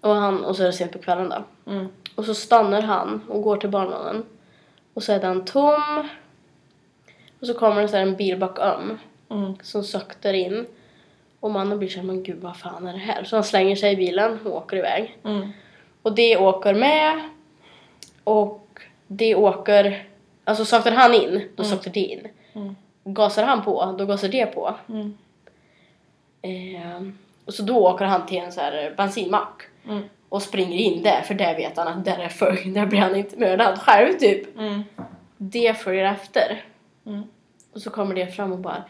Och, 0.01 0.15
han, 0.15 0.45
och 0.45 0.55
så 0.55 0.63
är 0.63 0.67
det 0.67 0.73
sent 0.73 0.91
på 0.91 0.99
kvällen 0.99 1.29
då. 1.29 1.71
Mm. 1.71 1.87
Och 2.15 2.25
så 2.25 2.33
stannar 2.33 2.81
han 2.81 3.21
och 3.29 3.41
går 3.41 3.57
till 3.57 3.69
barnvagnen. 3.69 4.25
Och 4.93 5.03
så 5.03 5.13
är 5.13 5.19
den 5.19 5.45
tom. 5.45 6.07
Och 7.39 7.47
så 7.47 7.53
kommer 7.53 7.81
det 7.81 7.87
så 7.87 7.97
en 7.97 8.15
bil 8.15 8.39
bakom 8.39 8.97
Mm. 9.29 9.53
som 9.61 9.83
saktar 9.83 10.33
in. 10.33 10.65
Och 11.39 11.51
mannen 11.51 11.79
blir 11.79 11.89
såhär, 11.89 12.05
men 12.05 12.23
gud 12.23 12.37
vad 12.41 12.57
fan 12.57 12.87
är 12.87 12.93
det 12.93 12.99
här? 12.99 13.23
Så 13.23 13.35
han 13.35 13.43
slänger 13.43 13.75
sig 13.75 13.93
i 13.93 13.95
bilen 13.95 14.39
och 14.45 14.55
åker 14.55 14.77
iväg. 14.77 15.17
Mm. 15.23 15.49
Och 16.01 16.15
det 16.15 16.37
åker 16.37 16.73
med. 16.73 17.29
Och 18.23 18.79
det 19.07 19.35
åker... 19.35 20.07
Alltså 20.43 20.65
saktar 20.65 20.91
han 20.91 21.13
in, 21.13 21.49
då 21.55 21.63
saktar 21.63 21.91
det 21.91 21.99
in. 21.99 22.27
Mm. 22.53 22.75
Gasar 23.03 23.43
han 23.43 23.63
på, 23.63 23.95
då 23.97 24.05
gasar 24.05 24.27
det 24.27 24.45
på. 24.45 24.75
Mm. 24.89 25.17
Ehm, 26.41 27.17
och 27.45 27.53
så 27.53 27.63
då 27.63 27.87
åker 27.87 28.05
han 28.05 28.25
till 28.25 28.37
en 28.37 28.51
så 28.51 28.61
här 28.61 28.93
bensinmack. 28.97 29.61
Mm. 29.89 30.03
Och 30.29 30.41
springer 30.41 30.77
in 30.77 31.03
där, 31.03 31.21
för 31.21 31.33
där 31.33 31.55
vet 31.55 31.77
han 31.77 31.87
att 31.87 32.05
där 32.05 32.17
är 32.19 32.29
följd. 32.29 32.73
Där 32.73 32.85
blir 32.85 32.99
han 32.99 33.15
inte 33.15 33.37
mördad 33.37 33.79
själv 33.81 34.13
typ. 34.13 34.57
Mm. 34.57 34.83
Det 35.37 35.77
följer 35.77 36.05
efter. 36.05 36.63
Mm. 37.05 37.23
Och 37.73 37.81
så 37.81 37.89
kommer 37.89 38.15
det 38.15 38.27
fram 38.27 38.51
och 38.51 38.59
bara 38.59 38.83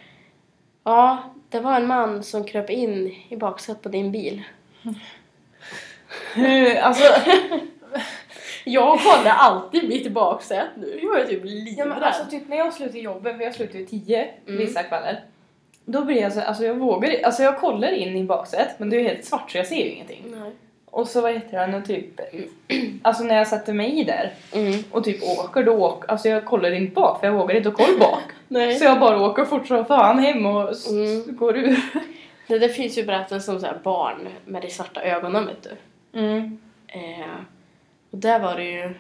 Ja, 0.84 1.18
det 1.50 1.60
var 1.60 1.76
en 1.76 1.88
man 1.88 2.24
som 2.24 2.44
kröp 2.44 2.70
in 2.70 3.16
i 3.30 3.38
baksätet 3.38 3.84
på 3.84 3.90
din 3.90 4.12
bil. 4.12 4.44
Hur, 6.34 6.76
alltså, 6.78 7.04
Jag 8.64 9.00
kollar 9.00 9.32
alltid 9.32 9.90
mitt 9.90 10.12
baksäte 10.12 10.68
nu. 10.78 11.00
Jag 11.04 11.20
är 11.22 11.26
typ 11.26 11.40
ja, 11.44 11.50
livrädd. 11.50 11.88
men 11.88 12.04
alltså 12.04 12.26
typ 12.26 12.48
när 12.50 12.58
jag 12.58 12.74
slutar 12.74 13.00
jobbet, 13.00 13.38
för 13.38 13.44
jag 13.44 13.56
slutar 13.56 13.80
ju 13.80 13.86
tio 13.86 14.28
Mm. 14.48 14.58
vissa 14.60 14.84
kvällar. 14.84 15.24
Då 15.86 16.06
blir 16.06 16.22
jag 16.22 16.34
så, 16.34 16.42
alltså 16.42 16.64
jag 16.66 16.76
vågar 16.76 17.14
alltså 17.24 17.44
jag 17.44 17.58
kollar 17.60 17.92
in 17.92 18.16
i 18.18 18.24
baksätet 18.24 18.80
men 18.80 18.90
det 18.90 18.98
är 18.98 19.04
helt 19.04 19.26
svart 19.26 19.52
så 19.52 19.58
jag 19.58 19.68
ser 19.68 19.76
ju 19.76 19.90
ingenting. 19.92 20.24
Nej. 20.32 20.52
Och 20.92 21.08
så 21.08 21.22
vad 21.22 21.34
heter 21.34 21.68
det, 21.68 21.78
och 21.78 21.86
typ, 21.86 22.20
alltså 23.02 23.24
när 23.24 23.36
jag 23.36 23.48
sätter 23.48 23.74
mig 23.74 24.00
i 24.00 24.04
där 24.04 24.34
Mm. 24.54 24.84
och 24.92 25.04
typ 25.04 25.24
åker 25.24 25.64
då 25.64 25.72
åker, 25.72 26.12
alltså 26.12 26.30
jag 26.30 26.46
kollar 26.46 26.72
inte 26.72 26.94
bak 26.94 27.20
för 27.20 27.28
jag 27.28 27.34
vågar 27.34 27.56
inte 27.56 27.72
kolla 27.72 28.00
bak. 28.00 28.24
Nej. 28.48 28.76
Så 28.76 28.86
jag 28.86 29.00
bara 29.00 29.22
åker 29.22 29.46
fort 29.46 29.68
som 29.68 29.86
fan 29.86 30.20
hem 30.20 30.46
och 30.46 30.70
Mm. 30.90 31.36
går 31.38 31.58
ur. 31.58 31.80
Det, 32.48 32.60
det 32.60 32.70
finns 32.70 32.98
ju 32.98 33.04
berättelser 33.06 33.54
om 33.54 33.60
så 33.60 33.68
barn 33.84 34.28
med 34.46 34.62
de 34.62 34.70
svarta 34.70 35.02
ögonen 35.02 35.46
vet 35.48 35.64
du. 35.64 35.70
Mm. 36.20 36.58
Eh, 36.88 37.36
och 38.12 38.18
där 38.18 38.40
var 38.40 38.56
det 38.56 38.64
ju, 38.64 38.94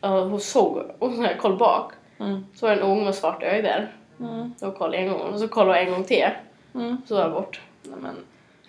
ja 0.00 0.20
hon 0.20 0.40
såg, 0.40 0.82
och 0.98 1.12
så 1.12 1.22
här 1.22 1.34
koll 1.36 1.56
bak. 1.56 1.92
Mm. 2.20 2.46
Så 2.54 2.66
var 2.66 2.76
det 2.76 2.80
en 2.82 2.86
ung 2.90 3.04
med 3.04 3.14
svart 3.14 3.42
öga 3.42 3.62
där. 3.62 3.92
Mm. 4.20 4.54
Och 4.62 4.78
kollade 4.78 4.96
en 4.98 5.08
gång 5.08 5.20
och 5.20 5.40
så 5.40 5.48
kollade 5.48 5.78
jag 5.78 5.86
en 5.88 5.92
gång 5.94 6.04
till. 6.04 6.26
Mm. 6.74 6.96
Så 7.08 7.14
var 7.14 7.22
jag 7.22 7.32
bort. 7.32 7.60
Nej, 7.82 7.96
men. 8.02 8.14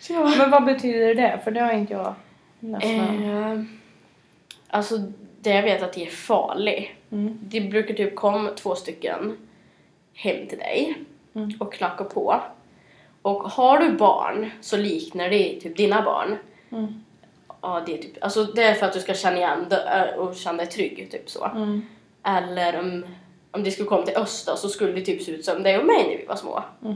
Jag 0.09 0.37
men 0.37 0.51
vad 0.51 0.65
betyder 0.65 1.15
det? 1.15 1.39
För 1.43 1.51
det 1.51 1.59
har 1.59 1.71
inte 1.73 1.93
jag. 1.93 2.13
Eh, 2.61 3.61
alltså 4.67 4.97
det 5.41 5.49
jag 5.49 5.63
vet 5.63 5.83
att 5.83 5.93
det 5.93 6.05
är 6.05 6.09
farlig. 6.09 6.95
Mm. 7.11 7.39
Det 7.41 7.61
brukar 7.61 7.93
typ 7.93 8.15
komma 8.15 8.49
två 8.49 8.75
stycken 8.75 9.37
hem 10.13 10.47
till 10.47 10.57
dig 10.57 10.95
Mm. 11.35 11.49
och 11.59 11.73
knacka 11.73 12.03
på. 12.03 12.41
Och 13.21 13.43
har 13.43 13.79
du 13.79 13.91
barn 13.91 14.49
så 14.61 14.77
liknar 14.77 15.29
det 15.29 15.59
typ 15.61 15.77
dina 15.77 16.01
barn. 16.01 16.35
Mm. 16.71 17.03
Ja, 17.61 17.83
det 17.85 17.93
är 17.93 17.97
typ, 18.01 18.23
alltså 18.23 18.43
det 18.43 18.63
är 18.63 18.73
för 18.73 18.85
att 18.85 18.93
du 18.93 18.99
ska 18.99 19.13
känna 19.13 19.37
igen 19.37 19.65
det 19.69 20.15
och 20.17 20.35
känna 20.35 20.57
dig 20.57 20.67
trygg, 20.67 21.07
typ 21.11 21.29
så. 21.29 21.45
Mm. 21.45 21.81
Eller 22.23 22.79
om, 22.79 23.05
om 23.51 23.63
det 23.63 23.71
skulle 23.71 23.87
komma 23.89 24.05
till 24.05 24.17
Östa 24.17 24.55
så 24.55 24.69
skulle 24.69 24.91
det 24.91 25.01
typ 25.01 25.21
se 25.21 25.31
ut 25.31 25.45
som 25.45 25.63
dig 25.63 25.77
och 25.77 25.85
mig 25.85 26.03
när 26.07 26.17
vi 26.17 26.25
var 26.25 26.35
små. 26.35 26.63
Mm. 26.85 26.95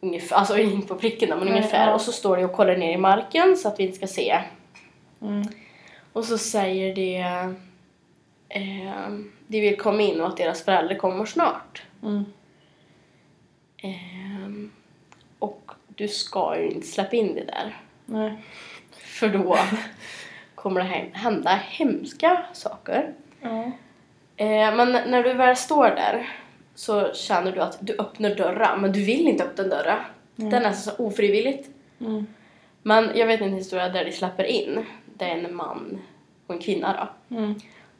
Ungefär, 0.00 0.36
alltså 0.36 0.58
inte 0.58 0.88
på 0.88 0.94
pricken 0.94 1.28
men 1.38 1.48
ungefär. 1.48 1.86
ja. 1.86 1.94
Och 1.94 2.00
så 2.00 2.12
står 2.12 2.36
det 2.36 2.44
och 2.44 2.52
kollar 2.52 2.76
ner 2.76 2.92
i 2.92 2.96
marken 2.96 3.56
så 3.56 3.68
att 3.68 3.80
vi 3.80 3.84
inte 3.84 3.96
ska 3.96 4.06
se. 4.06 4.42
Mm. 5.22 5.42
Och 6.12 6.24
så 6.24 6.38
säger 6.38 6.94
det 6.94 7.18
eh, 8.48 9.10
de 9.46 9.60
vill 9.60 9.76
komma 9.76 10.02
in 10.02 10.20
och 10.20 10.28
att 10.28 10.36
deras 10.36 10.64
föräldrar 10.64 10.96
kommer 10.96 11.26
snart. 11.26 11.82
Mm. 12.02 12.24
Eh, 13.76 14.70
och 15.38 15.70
du 15.88 16.08
ska 16.08 16.58
ju 16.58 16.70
inte 16.70 16.86
släppa 16.86 17.16
in 17.16 17.34
det 17.34 17.44
där. 17.44 17.80
Nej. 18.06 18.36
För 18.90 19.28
då 19.28 19.58
kommer 20.54 20.80
det 20.80 21.18
hända 21.18 21.60
hemska 21.64 22.46
saker. 22.52 23.14
Eh, 24.36 24.76
men 24.76 24.92
när 24.92 25.22
du 25.22 25.34
väl 25.34 25.56
står 25.56 25.88
där 25.88 26.28
så 26.76 27.12
känner 27.12 27.52
du 27.52 27.60
att 27.60 27.78
du 27.80 27.96
öppnar 27.98 28.34
dörrar, 28.34 28.76
men 28.76 28.92
du 28.92 29.04
vill 29.04 29.28
inte 29.28 29.44
öppna 29.44 29.64
dörrar. 29.64 30.08
Det 30.36 30.56
är 30.56 30.60
nästan 30.60 30.94
så 30.94 31.04
ofrivilligt. 31.04 31.68
Mm. 32.00 32.26
Men 32.82 33.10
jag 33.14 33.26
vet 33.26 33.40
en 33.40 33.52
historia 33.52 33.88
där 33.88 34.04
de 34.04 34.12
släpper 34.12 34.44
in. 34.44 34.86
Det 35.14 35.24
är 35.24 35.38
en 35.38 35.54
man 35.54 35.98
och 36.46 36.54
en 36.54 36.60
kvinna 36.60 37.08
då. 37.28 37.36
Mm. 37.36 37.54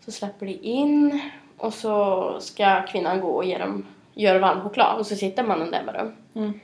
Så 0.05 0.13
släpper 0.13 0.47
de 0.47 0.53
in 0.53 1.21
och 1.57 1.75
så 1.75 2.37
ska 2.41 2.83
kvinnan 2.87 3.21
gå 3.21 3.29
och 3.29 3.45
ge 3.45 3.59
dem, 3.59 3.87
göra 4.15 4.39
varm 4.39 4.61
choklad 4.61 4.99
och 4.99 5.07
så 5.07 5.17
sitter 5.17 5.43
mannen 5.43 5.71
där 5.71 5.83
med 5.83 5.95
dem. 5.95 6.13
Mm. 6.35 6.61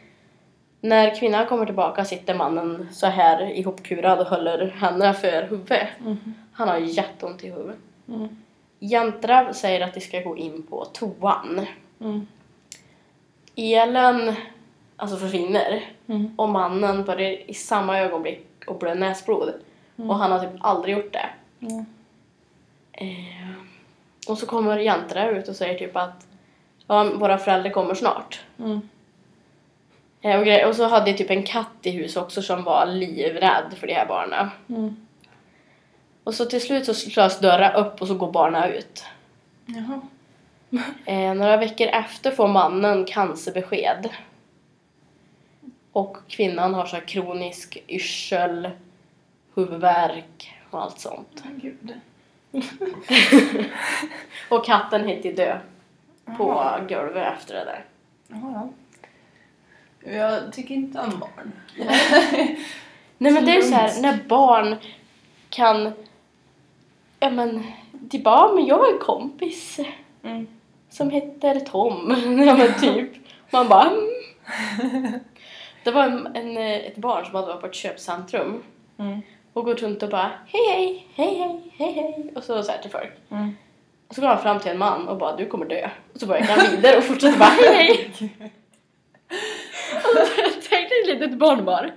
När 0.81 1.15
kvinnan 1.15 1.47
kommer 1.47 1.67
tillbaka 1.67 2.05
sitter 2.05 2.35
mannen 2.35 2.89
så 2.93 3.07
här 3.07 3.51
ihopkurad 3.51 4.19
och 4.19 4.27
håller 4.27 4.67
händerna 4.67 5.15
för 5.15 5.43
huvudet. 5.43 5.89
Mm. 6.01 6.17
Han 6.53 6.69
har 6.69 6.77
jätteont 6.77 7.45
i 7.45 7.51
huvudet. 7.51 7.77
Mm. 8.09 8.29
Jäntra 8.79 9.55
säger 9.55 9.81
att 9.81 9.95
de 9.95 10.01
ska 10.01 10.21
gå 10.21 10.37
in 10.37 10.63
på 10.63 10.85
toan. 10.85 11.67
Mm. 12.03 12.27
Elen 13.57 14.35
alltså 14.97 15.17
försvinner 15.17 15.83
Mm. 16.07 16.35
och 16.37 16.49
mannen 16.49 17.05
börjar 17.05 17.51
i 17.51 17.55
samma 17.55 17.99
ögonblick 17.99 18.47
att 18.67 18.79
blöda 18.79 18.95
näsblod. 19.01 19.53
Och 19.97 20.17
han 20.17 20.33
har 20.33 20.39
typ 20.39 20.51
aldrig 20.61 20.97
gjort 20.97 21.13
det. 21.13 21.29
Mm. 21.67 21.85
Eh, 22.93 23.53
och 24.29 24.39
så 24.39 24.47
kommer 24.47 24.79
Jantra 24.79 25.31
ut 25.31 25.49
och 25.49 25.57
säger 25.57 25.79
typ 25.79 25.97
att 25.97 26.27
ja, 26.87 27.05
våra 27.05 27.39
föräldrar 27.39 27.71
kommer 27.71 27.95
snart. 27.95 28.41
Mm. 28.59 28.81
Eh, 30.21 30.41
och, 30.41 30.69
och 30.69 30.77
så 30.77 30.89
hade 30.89 31.11
jag 31.11 31.19
typ 31.19 31.31
en 31.31 31.43
katt 31.43 31.67
i 31.83 31.91
huset 31.91 32.23
också 32.23 32.43
som 32.43 32.65
var 32.65 32.87
livrädd 32.87 33.75
för 33.77 33.87
de 33.87 33.95
här 33.95 34.07
barnen. 34.07 34.51
Mm. 34.69 35.07
Och 36.25 36.35
så 36.35 36.45
till 36.45 36.61
slut 36.61 36.87
så 36.87 36.95
slås 36.95 37.41
dörrar 37.41 37.77
upp 37.77 38.01
och 38.03 38.09
så 38.09 38.15
går 38.15 38.33
barnen 38.33 38.73
ut. 38.73 39.05
Jaha. 39.67 40.01
Eh, 41.05 41.35
några 41.35 41.57
veckor 41.57 41.87
efter 41.87 42.31
får 42.31 42.49
mannen 42.49 43.05
cancerbesked. 43.05 44.09
Och 45.93 46.17
kvinnan 46.29 46.75
har 46.75 46.87
så 46.87 46.97
här 46.97 47.05
kronisk 47.05 47.83
yrsel, 47.89 48.71
huvudvärk 49.55 50.55
och 50.71 50.83
allt 50.83 50.99
sånt. 51.01 51.43
Men 51.45 51.59
gud. 51.59 51.95
Och 54.49 54.65
katten 54.65 55.09
heter 55.09 55.33
dö 55.33 55.59
på 56.37 56.77
golvet 56.89 57.33
efter 57.37 57.55
det 57.55 57.65
där. 57.65 57.85
Jaha. 58.29 58.69
Jag 60.05 60.53
tycker 60.53 60.75
inte 60.75 61.01
om 61.01 61.19
barn. 61.19 61.53
Nej 63.19 63.33
men 63.33 63.45
det 63.45 63.57
är 63.57 63.63
så 63.63 63.75
här 63.75 64.03
när 64.03 64.19
barn 64.29 64.77
kan... 65.51 65.93
Ja 67.21 67.31
men, 67.31 67.67
de 67.93 68.19
bara, 68.19 68.53
men 68.53 68.67
jag 68.67 68.79
har 68.79 68.93
en 68.93 68.99
kompis 68.99 69.81
Mm. 70.23 70.47
Som 70.93 71.11
heter 71.11 71.61
Tom. 71.61 72.15
ja 72.47 72.57
men 72.57 72.81
typ. 72.81 73.11
Man 73.51 73.69
bara, 73.69 73.91
mm. 73.91 75.21
Det 75.85 75.91
var 75.91 76.05
en, 76.05 76.27
en, 76.37 76.57
ett 76.57 76.97
barn 76.97 77.25
som 77.25 77.35
hade 77.35 77.47
varit 77.47 77.61
på 77.61 77.67
ett 77.67 77.75
köpcentrum 77.75 78.63
Mm. 78.99 79.21
och 79.53 79.65
gått 79.65 79.83
runt 79.83 80.03
och 80.03 80.09
bara 80.09 80.31
hej 80.47 80.67
hej, 80.77 81.07
hej 81.15 81.35
hej, 81.35 81.73
hej 81.79 81.93
hej 81.93 82.33
och 82.37 82.45
så, 82.45 82.63
så 82.63 82.73
här 82.73 82.79
till 82.79 82.91
folk. 82.91 83.11
Mm. 83.31 83.57
Och 84.09 84.15
så 84.15 84.21
går 84.21 84.29
han 84.29 84.43
fram 84.43 84.61
till 84.61 84.71
en 84.71 84.79
man 84.79 85.09
och 85.09 85.17
bara 85.19 85.37
du 85.37 85.47
kommer 85.47 85.67
dö. 85.67 85.91
Och 86.15 86.21
så 86.21 86.27
börjar 86.27 86.43
han 86.43 86.71
vidare 86.77 86.97
och 86.97 87.05
fortsätter 87.05 87.39
bara 87.39 87.49
hej 87.49 88.11
hej. 88.19 88.53
och 89.95 90.27
så 90.53 90.69
tänkte 90.71 90.95
ett 90.95 91.07
litet 91.07 91.39
barn 91.39 91.65
bara 91.65 91.91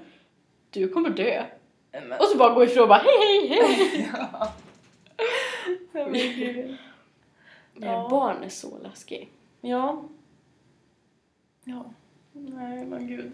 du 0.69 0.87
kommer 0.89 1.09
dö. 1.09 1.43
Men, 1.91 2.19
Och 2.19 2.25
så 2.25 2.37
bara 2.37 2.53
gå 2.53 2.63
ifrån 2.63 2.83
och 2.83 2.89
bara 2.89 3.01
hej 3.05 3.47
hej 3.47 3.73
hej. 3.73 4.09
ja. 4.13 4.47
Nej, 7.75 7.89
Ja. 7.89 8.07
barn 8.09 8.43
är 8.43 8.49
så 8.49 8.77
läskigt. 8.83 9.29
Ja. 9.61 10.03
Ja. 11.63 11.85
Nej, 12.33 12.85
men 12.85 13.07
gud. 13.07 13.31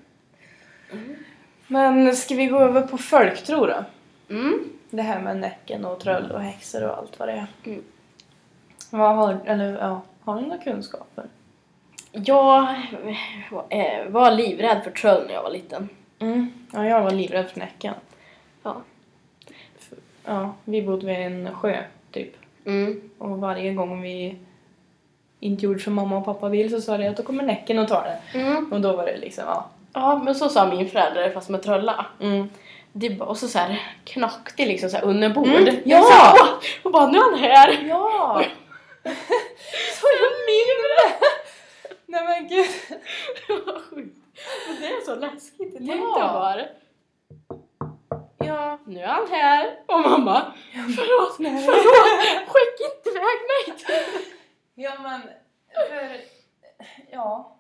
Men 1.68 2.16
ska 2.16 2.36
vi 2.36 2.46
gå 2.46 2.60
över 2.60 2.82
på 2.82 2.98
folktro 2.98 3.66
då? 3.66 3.84
Mm. 4.30 4.70
Det 4.90 5.02
här 5.02 5.22
med 5.22 5.38
Näcken 5.38 5.86
och 5.86 6.00
troll 6.00 6.32
och 6.32 6.42
häxor 6.42 6.84
och 6.84 6.98
allt 6.98 7.20
vad 7.20 7.28
det 7.28 7.34
är. 7.34 7.48
Mm. 7.66 7.84
Vad 8.90 9.16
har, 9.16 9.40
eller, 9.46 9.78
ja, 9.78 10.02
har 10.22 10.36
ni 10.36 10.42
några 10.48 10.58
kunskaper? 10.64 11.26
Jag 12.12 12.70
eh, 13.70 14.08
var 14.10 14.32
livrädd 14.32 14.84
för 14.84 14.92
troll 14.92 15.24
när 15.28 15.34
jag 15.34 15.44
var 15.44 15.52
liten. 15.52 15.90
Mm. 16.20 16.52
Ja, 16.74 16.86
jag 16.86 17.02
var 17.02 17.12
livrädd 17.12 17.50
för 17.50 17.60
Näcken. 17.60 17.94
Ja. 18.64 18.82
Ja, 20.26 20.54
vi 20.66 20.82
bodde 20.82 21.06
vid 21.06 21.16
en 21.16 21.56
sjö, 21.56 21.84
typ. 22.12 22.36
Mm. 22.66 23.02
Och 23.18 23.38
varje 23.38 23.74
gång 23.74 24.02
vi 24.02 24.38
inte 25.40 25.66
gjorde 25.66 25.80
som 25.80 25.94
mamma 25.94 26.18
och 26.18 26.26
pappa 26.26 26.50
vill 26.50 26.70
så 26.70 26.82
sa 26.82 26.98
de 26.98 27.08
att 27.08 27.18
då 27.18 27.24
kommer 27.24 27.44
Näcken 27.44 27.80
och 27.80 27.88
tar 27.88 28.04
det. 28.04 28.40
Mm. 28.40 28.74
Och 28.74 28.82
då 28.82 28.96
var 28.96 29.06
det 29.06 29.18
liksom, 29.18 29.44
ja. 29.48 29.70
Ja, 29.94 30.22
men 30.26 30.36
så 30.36 30.50
sa 30.50 30.68
min 30.68 30.90
förälder 30.90 31.30
fast 31.30 31.50
med 31.50 31.64
trolla. 31.64 32.06
Mm. 32.20 32.50
Det 32.94 33.10
bara, 33.10 33.30
och 33.30 33.38
så, 33.38 33.48
så 33.48 33.60
här 33.60 33.82
knackade 34.04 34.70
liksom 34.70 34.90
så 34.90 34.98
här 34.98 35.04
under 35.04 35.30
bord. 35.30 35.48
Mm, 35.48 35.76
ja! 35.86 36.10
här! 36.12 36.50
Och 36.84 36.92
bara, 36.92 37.08
nu 37.08 37.18
är 37.18 37.32
han 37.32 37.40
här! 37.40 37.88
Ja! 37.90 38.44
så 40.00 40.08
jag 40.20 40.32
mindre! 40.52 41.28
Nej 42.06 42.24
men 42.26 42.48
gud. 42.48 43.00
Vad 43.66 43.82
sjukt. 43.82 44.18
Men 44.68 44.82
det 44.82 44.88
är 44.88 45.06
så 45.06 45.16
läskigt. 45.16 45.76
Ja. 45.80 45.94
tänkte 45.94 46.20
jag 46.20 46.34
bara, 46.34 46.66
Ja. 48.48 48.78
nu 48.86 49.00
är 49.00 49.08
han 49.08 49.28
här. 49.32 49.76
Och 49.86 50.00
mamma, 50.00 50.42
förlåt, 50.74 51.40
Nej. 51.40 51.64
förlåt, 51.66 52.48
skicka 52.48 52.96
inte 52.96 53.10
iväg 53.10 53.40
mig. 53.52 54.24
Ja 54.76 54.92
men, 55.04 55.22
för, 55.90 56.18
ja. 57.12 57.58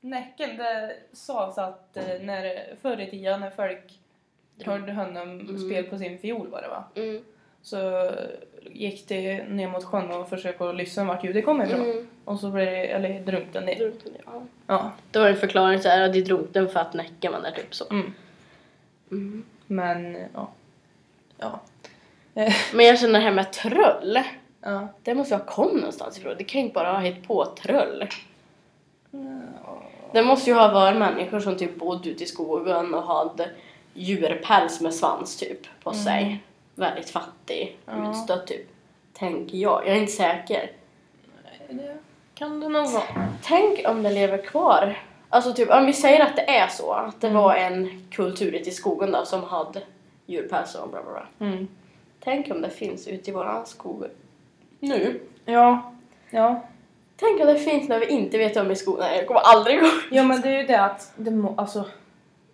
Näcken, 0.00 0.56
det 0.56 0.96
sades 1.12 1.58
att 1.58 1.96
eh, 1.96 2.04
när, 2.20 2.74
förr 2.82 3.00
i 3.00 3.10
tiden 3.10 3.40
när 3.40 3.50
folk 3.50 3.98
hörde 4.64 4.92
honom 4.92 5.40
Mm. 5.40 5.58
spela 5.58 5.88
på 5.90 5.98
sin 5.98 6.18
fiol 6.18 6.48
var 6.48 6.62
det 6.62 6.68
va? 6.68 6.84
Mm. 6.94 7.24
Så 7.62 8.10
gick 8.70 9.08
det 9.08 9.44
ner 9.48 9.68
mot 9.68 9.84
sjön 9.84 10.10
och 10.10 10.28
försökte 10.28 10.72
lyssna 10.72 11.04
vart 11.04 11.24
ljudet 11.24 11.44
kom 11.44 11.62
ifrån. 11.62 11.80
Mm. 11.80 12.08
Och 12.24 12.40
så 12.40 12.50
blev 12.50 12.66
det, 12.66 12.86
eller 12.86 13.20
drunknade 13.20 13.66
ner. 13.66 13.76
Drunknade, 13.78 14.18
ja. 14.26 14.42
Ja. 14.66 14.90
Det 15.10 15.18
var 15.18 15.28
en 15.28 15.36
förklaring 15.36 15.80
så 15.80 15.88
här, 15.88 16.00
att 16.02 16.12
de 16.12 16.20
drunknade 16.22 16.68
för 16.68 16.80
att 16.80 16.94
näcken 16.94 17.32
var 17.32 17.40
där 17.40 17.50
typ 17.50 17.74
så. 17.74 17.84
Mm. 17.90 19.39
Mm. 19.70 20.02
Men, 20.02 20.26
ja. 20.34 20.48
Ja. 21.38 21.60
Men 22.74 22.86
jag 22.86 22.98
känner 22.98 23.18
det 23.18 23.24
här 23.24 23.32
med 23.32 23.52
tröll. 23.52 24.20
Ja. 24.60 24.88
Det 25.02 25.14
måste 25.14 25.34
ha 25.36 25.44
kommit 25.44 25.74
någonstans 25.74 26.18
ifrån. 26.18 26.34
Det 26.38 26.44
kan 26.44 26.60
ju 26.60 26.64
inte 26.66 26.74
bara 26.74 26.92
ha 26.92 26.98
hittat 26.98 27.28
på 27.28 27.44
tröll. 27.44 28.08
Det 30.12 30.22
måste 30.22 30.50
ju 30.50 30.56
ha 30.56 30.72
varit 30.72 30.98
människor 30.98 31.40
som 31.40 31.56
typ 31.56 31.76
bodde 31.78 32.08
ute 32.10 32.24
i 32.24 32.26
skogen 32.26 32.94
och 32.94 33.02
hade 33.02 33.50
djurpäls 33.94 34.80
med 34.80 34.94
svans 34.94 35.36
typ 35.36 35.58
på 35.82 35.92
sig. 35.92 36.42
Väldigt 36.74 37.10
fattig, 37.10 37.78
Ja. 37.86 38.10
utstött 38.10 38.46
typ. 38.46 38.66
Tänker 39.12 39.58
jag. 39.58 39.82
Jag 39.86 39.96
är 39.96 40.00
inte 40.00 40.12
säker. 40.12 40.70
Det 41.68 41.96
kan 42.34 42.60
det 42.60 42.68
nog 42.68 42.90
vara. 42.92 43.28
Tänk 43.42 43.88
om 43.88 44.02
det 44.02 44.10
lever 44.10 44.42
kvar. 44.42 44.98
Alltså 45.32 45.52
typ 45.52 45.70
om 45.70 45.86
vi 45.86 45.92
säger 45.92 46.20
att 46.20 46.36
det 46.36 46.50
är 46.50 46.68
så. 46.68 46.92
Att 46.92 47.20
det 47.20 47.30
var 47.30 47.54
en 47.54 48.04
kultur 48.10 48.52
ute 48.52 48.68
i 48.68 48.72
skogen 48.72 49.12
då 49.12 49.24
som 49.24 49.44
hade 49.44 49.82
djurpäls 50.26 50.74
och 50.74 50.88
bla 50.88 51.02
bla 51.02 51.12
bla. 51.12 51.48
Mm. 51.48 51.68
Tänk 52.20 52.50
om 52.50 52.62
det 52.62 52.70
finns 52.70 53.08
ute 53.08 53.30
i 53.30 53.32
våran 53.32 53.66
skog 53.66 54.04
nu. 54.80 55.20
Ja. 55.44 55.92
Ja. 56.30 56.62
Tänk 57.16 57.40
om 57.40 57.46
det 57.46 57.58
finns 57.58 57.88
något 57.88 58.02
vi 58.02 58.06
inte 58.06 58.38
vet 58.38 58.56
om 58.56 58.70
i 58.70 58.76
skolan. 58.76 59.16
Jag 59.16 59.26
kommer 59.26 59.40
aldrig 59.40 59.80
gå 59.80 59.86
Ja 60.10 60.24
men 60.24 60.40
det 60.40 60.48
är 60.48 60.60
ju 60.60 60.66
det 60.66 60.80
att 60.80 61.12
det 61.16 61.30
må, 61.30 61.54
alltså 61.56 61.84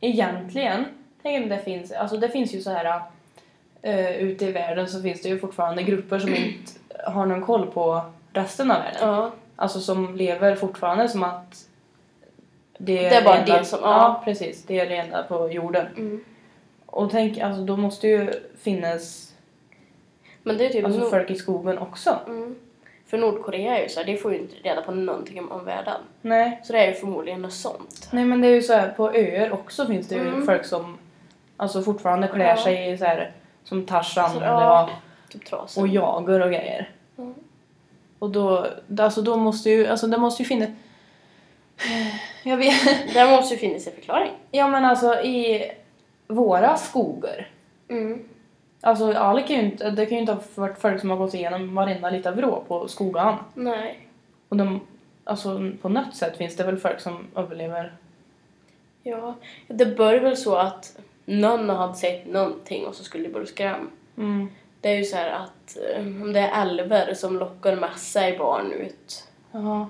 egentligen, 0.00 0.85
tänk 1.23 1.42
om 1.42 1.49
det 1.49 1.59
finns, 1.59 1.92
alltså 1.92 2.16
det 2.16 2.28
finns 2.28 2.54
ju 2.54 2.61
så 2.61 2.71
här 2.71 3.00
uh, 3.87 4.16
ute 4.16 4.45
i 4.45 4.52
världen 4.52 4.88
så 4.88 5.02
finns 5.02 5.23
det 5.23 5.28
ju 5.28 5.38
fortfarande 5.38 5.83
grupper 5.83 6.18
som 6.18 6.35
inte 6.35 6.73
har 7.06 7.26
någon 7.26 7.42
koll 7.42 7.66
på 7.66 8.02
resten 8.33 8.71
av 8.71 8.78
världen. 8.78 9.09
Ja. 9.09 9.30
Alltså 9.56 9.80
som 9.80 10.16
lever 10.16 10.54
fortfarande 10.54 11.09
som 11.09 11.23
att 11.23 11.66
det 12.78 13.06
är, 13.06 13.11
Det 13.18 13.25
bara 13.25 13.37
enda, 13.38 13.59
det 13.59 13.64
som- 13.64 13.78
ja. 13.83 13.90
ja. 13.90 14.23
precis, 14.25 14.62
det 14.66 14.80
är 14.80 14.88
det 14.88 14.97
enda 14.97 15.23
på 15.23 15.50
jorden. 15.52 15.87
Mm. 15.97 16.25
Och 16.87 17.11
tänk, 17.11 17.38
alltså 17.38 17.62
då 17.64 17.76
måste 17.76 18.09
ju 18.09 18.33
finnas 18.59 19.35
Men 20.42 20.59
det 20.59 20.66
är 20.66 20.68
typ 20.71 20.85
alltså, 20.85 21.00
Nord- 21.00 21.11
folk 21.11 21.30
i 21.30 21.35
skogen 21.35 21.78
också. 21.78 22.18
mm. 22.26 22.54
För 23.06 23.18
Nordkorea 23.18 23.78
är 23.78 23.83
ju 23.83 23.88
så 23.88 24.00
här, 24.00 24.06
det 24.06 24.16
får 24.16 24.33
ju 24.33 24.38
inte 24.38 24.54
reda 24.56 24.83
på 24.83 24.92
någonting 24.92 25.50
om, 25.50 25.64
världen. 25.64 26.00
Nej. 26.23 26.61
Så 26.64 26.73
det 26.73 26.78
är 26.78 26.88
ju 26.88 26.95
förmodligen 26.95 27.42
något 27.42 27.52
sånt. 27.52 28.09
Nej 28.12 28.25
men 28.25 28.40
det 28.40 28.49
är 28.49 28.54
ju 28.54 28.62
så 28.62 28.73
här, 28.73 28.88
på 28.88 29.11
öar 29.11 29.52
också 29.52 29.87
finns 29.87 30.09
det 30.09 30.14
ju 30.14 30.21
Mm. 30.28 30.47
folk 30.47 30.64
som 30.64 30.99
alltså 31.56 31.83
fortfarande 31.83 32.28
klär 32.28 32.45
Ja. 32.56 32.56
sig 32.56 32.90
i 32.92 32.99
så 32.99 33.04
här 33.04 33.33
som 33.64 33.87
Tarzan 33.87 34.30
Så, 34.30 34.37
eller 34.37 34.47
ja. 34.47 34.90
Typ 35.28 35.42
och 35.76 35.88
jagar 35.88 36.40
och 36.40 36.49
grejer. 36.50 36.90
Mm. 37.18 37.35
Och 38.18 38.30
då, 38.30 38.66
alltså 38.99 39.23
då 39.23 39.37
måste 39.37 39.71
ju, 39.71 39.87
alltså 39.87 40.06
det 40.06 40.18
måste 40.18 40.42
ju 40.42 40.47
finnas... 40.49 40.68
Jag 42.46 42.56
vet 42.56 43.14
Det 43.14 43.26
måste 43.30 43.54
ju 43.54 43.60
finnas 43.60 43.86
en 43.86 43.92
förklaring. 43.92 44.32
Ja 44.50 44.68
men 44.68 44.84
alltså 44.84 45.20
i 45.20 45.70
våra 46.26 46.76
skogar. 46.76 47.50
Mm. 47.88 48.28
Alltså 48.80 49.12
alla 49.12 49.42
kan 49.42 49.56
ju 49.56 49.62
inte, 49.62 49.90
det 49.90 50.06
kan 50.06 50.14
ju 50.14 50.20
inte 50.20 50.32
ha 50.32 50.40
varit 50.54 50.78
folk 50.78 51.00
som 51.00 51.10
har 51.10 51.16
gått 51.16 51.34
igenom 51.34 51.74
varenda 51.74 52.10
liten 52.10 52.36
vrå 52.36 52.64
på 52.68 52.88
skogan. 52.88 53.38
Nej. 53.54 54.08
Och 54.48 54.56
de, 54.56 54.80
alltså 55.24 55.70
på 55.82 55.88
något 55.88 56.14
sätt 56.14 56.36
finns 56.36 56.56
det 56.56 56.64
väl 56.64 56.76
folk 56.76 57.00
som 57.00 57.26
överlever. 57.36 57.92
Ja, 59.02 59.34
det 59.68 59.86
börjar 59.86 60.20
väl 60.20 60.36
så 60.36 60.56
att 60.56 60.98
någon 61.24 61.68
hade 61.68 61.94
sett 61.94 62.26
någonting 62.26 62.86
och 62.86 62.94
så 62.94 63.04
skulle 63.04 63.24
det 63.24 63.32
börja 63.32 63.46
skrämma. 63.46 63.86
Mm. 64.16 64.48
Det 64.80 64.88
är 64.88 64.96
ju 64.96 65.04
så 65.04 65.16
här 65.16 65.30
att 65.30 65.76
eh, 65.94 66.00
om 66.00 66.32
det 66.32 66.40
är 66.40 66.62
älvar 66.62 67.14
som 67.14 67.38
lockar 67.38 67.76
med 67.76 67.96
sig 67.96 68.38
barn 68.38 68.72
ut 68.72 69.28
Ja. 69.52 69.88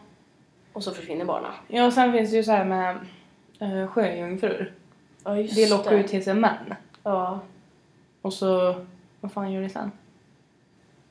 Och 0.76 0.84
så 0.84 0.92
försvinner 0.92 1.24
barnen. 1.24 1.52
Ja 1.68 1.86
och 1.86 1.92
sen 1.92 2.12
finns 2.12 2.30
det 2.30 2.36
ju 2.36 2.42
så 2.44 2.52
här 2.52 2.64
med 2.64 2.98
uh, 3.62 3.86
sjöjungfrur. 3.86 4.74
Ja, 5.24 5.36
just 5.38 5.54
Det 5.56 5.70
lockar 5.70 5.96
ju 5.96 6.02
till 6.02 6.24
sig 6.24 6.34
män. 6.34 6.74
Ja, 7.02 7.40
Och 8.22 8.32
så, 8.32 8.74
vad 9.20 9.32
fan 9.32 9.52
gör 9.52 9.62
det 9.62 9.68
sen? 9.68 9.92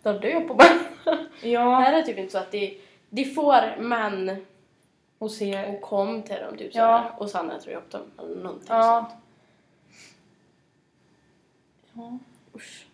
då 0.04 0.14
dör 0.14 0.42
på 0.48 0.54
barn. 0.54 0.80
Ja. 1.44 1.80
Här 1.80 1.94
är 1.94 1.98
det 1.98 2.04
typ 2.04 2.18
inte 2.18 2.32
så 2.32 2.38
att 2.38 2.52
de, 2.52 2.78
de 3.10 3.26
får 3.26 3.82
män 3.82 4.46
Och 5.18 5.32
se, 5.32 5.66
och 5.76 5.82
kom 5.82 6.22
till 6.24 6.36
dem 6.36 6.58
typ 6.58 6.72
så 6.74 6.80
Ja. 6.80 6.98
här, 6.98 7.12
och 7.22 7.30
sen 7.30 7.52
äter 7.52 7.68
de 7.72 7.76
upp 7.76 7.92
dem 7.92 8.02
eller 8.20 8.44
någonting 8.44 8.68
Ja. 8.70 9.10
sånt. 9.10 9.22
ja. 11.94 12.18
Usch. 12.56 12.86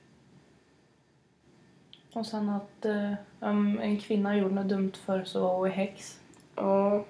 Och 2.13 2.25
sen 2.25 2.49
att 2.49 2.85
eh, 2.85 3.13
om 3.39 3.79
en 3.79 3.99
kvinna 3.99 4.37
gjorde 4.37 4.55
något 4.55 4.67
dumt 4.69 4.91
för 5.05 5.23
så 5.23 5.41
var 5.41 5.57
hon 5.57 5.71
häx. 5.71 6.20
Ja. 6.55 7.03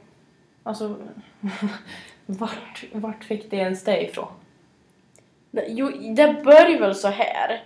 Alltså, 0.63 0.95
vart, 2.25 2.83
vart 2.91 3.23
fick 3.23 3.51
det 3.51 3.57
ens 3.57 3.83
det 3.83 4.03
ifrån? 4.03 4.27
Jo, 5.51 5.91
det 6.15 6.43
börjar 6.43 6.79
väl 6.79 6.95
så 6.95 7.07
här. 7.07 7.63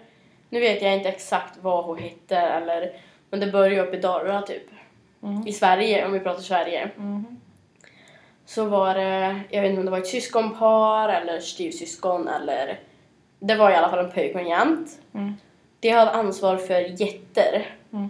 Nu 0.50 0.60
vet 0.60 0.82
jag 0.82 0.94
inte 0.94 1.10
exakt 1.10 1.58
vad 1.62 1.86
hon 1.86 1.98
hette 1.98 2.38
eller 2.38 2.92
men 3.30 3.40
det 3.40 3.48
börjar 3.48 3.86
uppe 3.86 3.98
i 3.98 4.00
Dalarna 4.00 4.42
typ. 4.42 4.70
Mm. 5.24 5.48
I 5.48 5.54
Sverige, 5.54 6.06
om 6.06 6.14
vi 6.14 6.20
pratar 6.20 6.42
Sverige. 6.42 6.90
Mhm. 6.96 7.42
Så 8.46 8.66
var 8.66 8.96
det, 8.96 9.42
jag 9.50 9.62
vet 9.62 9.70
inte 9.70 9.80
om 9.80 9.86
det 9.86 9.92
var 9.92 9.98
ett 9.98 10.08
syskonpar 10.08 11.10
eller 11.10 11.40
styvsyskon 11.40 12.28
eller 12.28 12.80
det 13.40 13.56
var 13.56 13.72
i 13.72 13.76
alla 13.76 13.90
fall 13.90 14.06
en 14.06 14.12
pojke 14.12 14.34
och 14.34 14.40
en 14.40 14.48
jämt. 14.48 15.00
Mm. 15.14 15.34
De 15.80 15.90
hade 15.90 16.12
ansvar 16.12 16.58
för 16.58 16.82
getter. 16.82 17.76
Mm. 17.94 18.10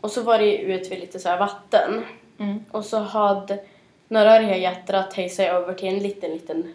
Och 0.00 0.10
så 0.10 0.22
var 0.22 0.38
det 0.38 0.56
ut 0.56 0.92
vid 0.92 1.00
lite 1.00 1.18
så 1.18 1.36
vatten. 1.36 2.04
Mm. 2.40 2.64
Och 2.70 2.84
så 2.84 2.98
hade 2.98 3.58
några 4.08 4.38
de 4.38 4.44
här 4.44 4.56
getterna 4.56 5.02
tagit 5.02 5.34
sig 5.34 5.48
över 5.48 5.74
till 5.74 5.88
en 5.88 5.98
liten, 5.98 6.30
liten, 6.30 6.74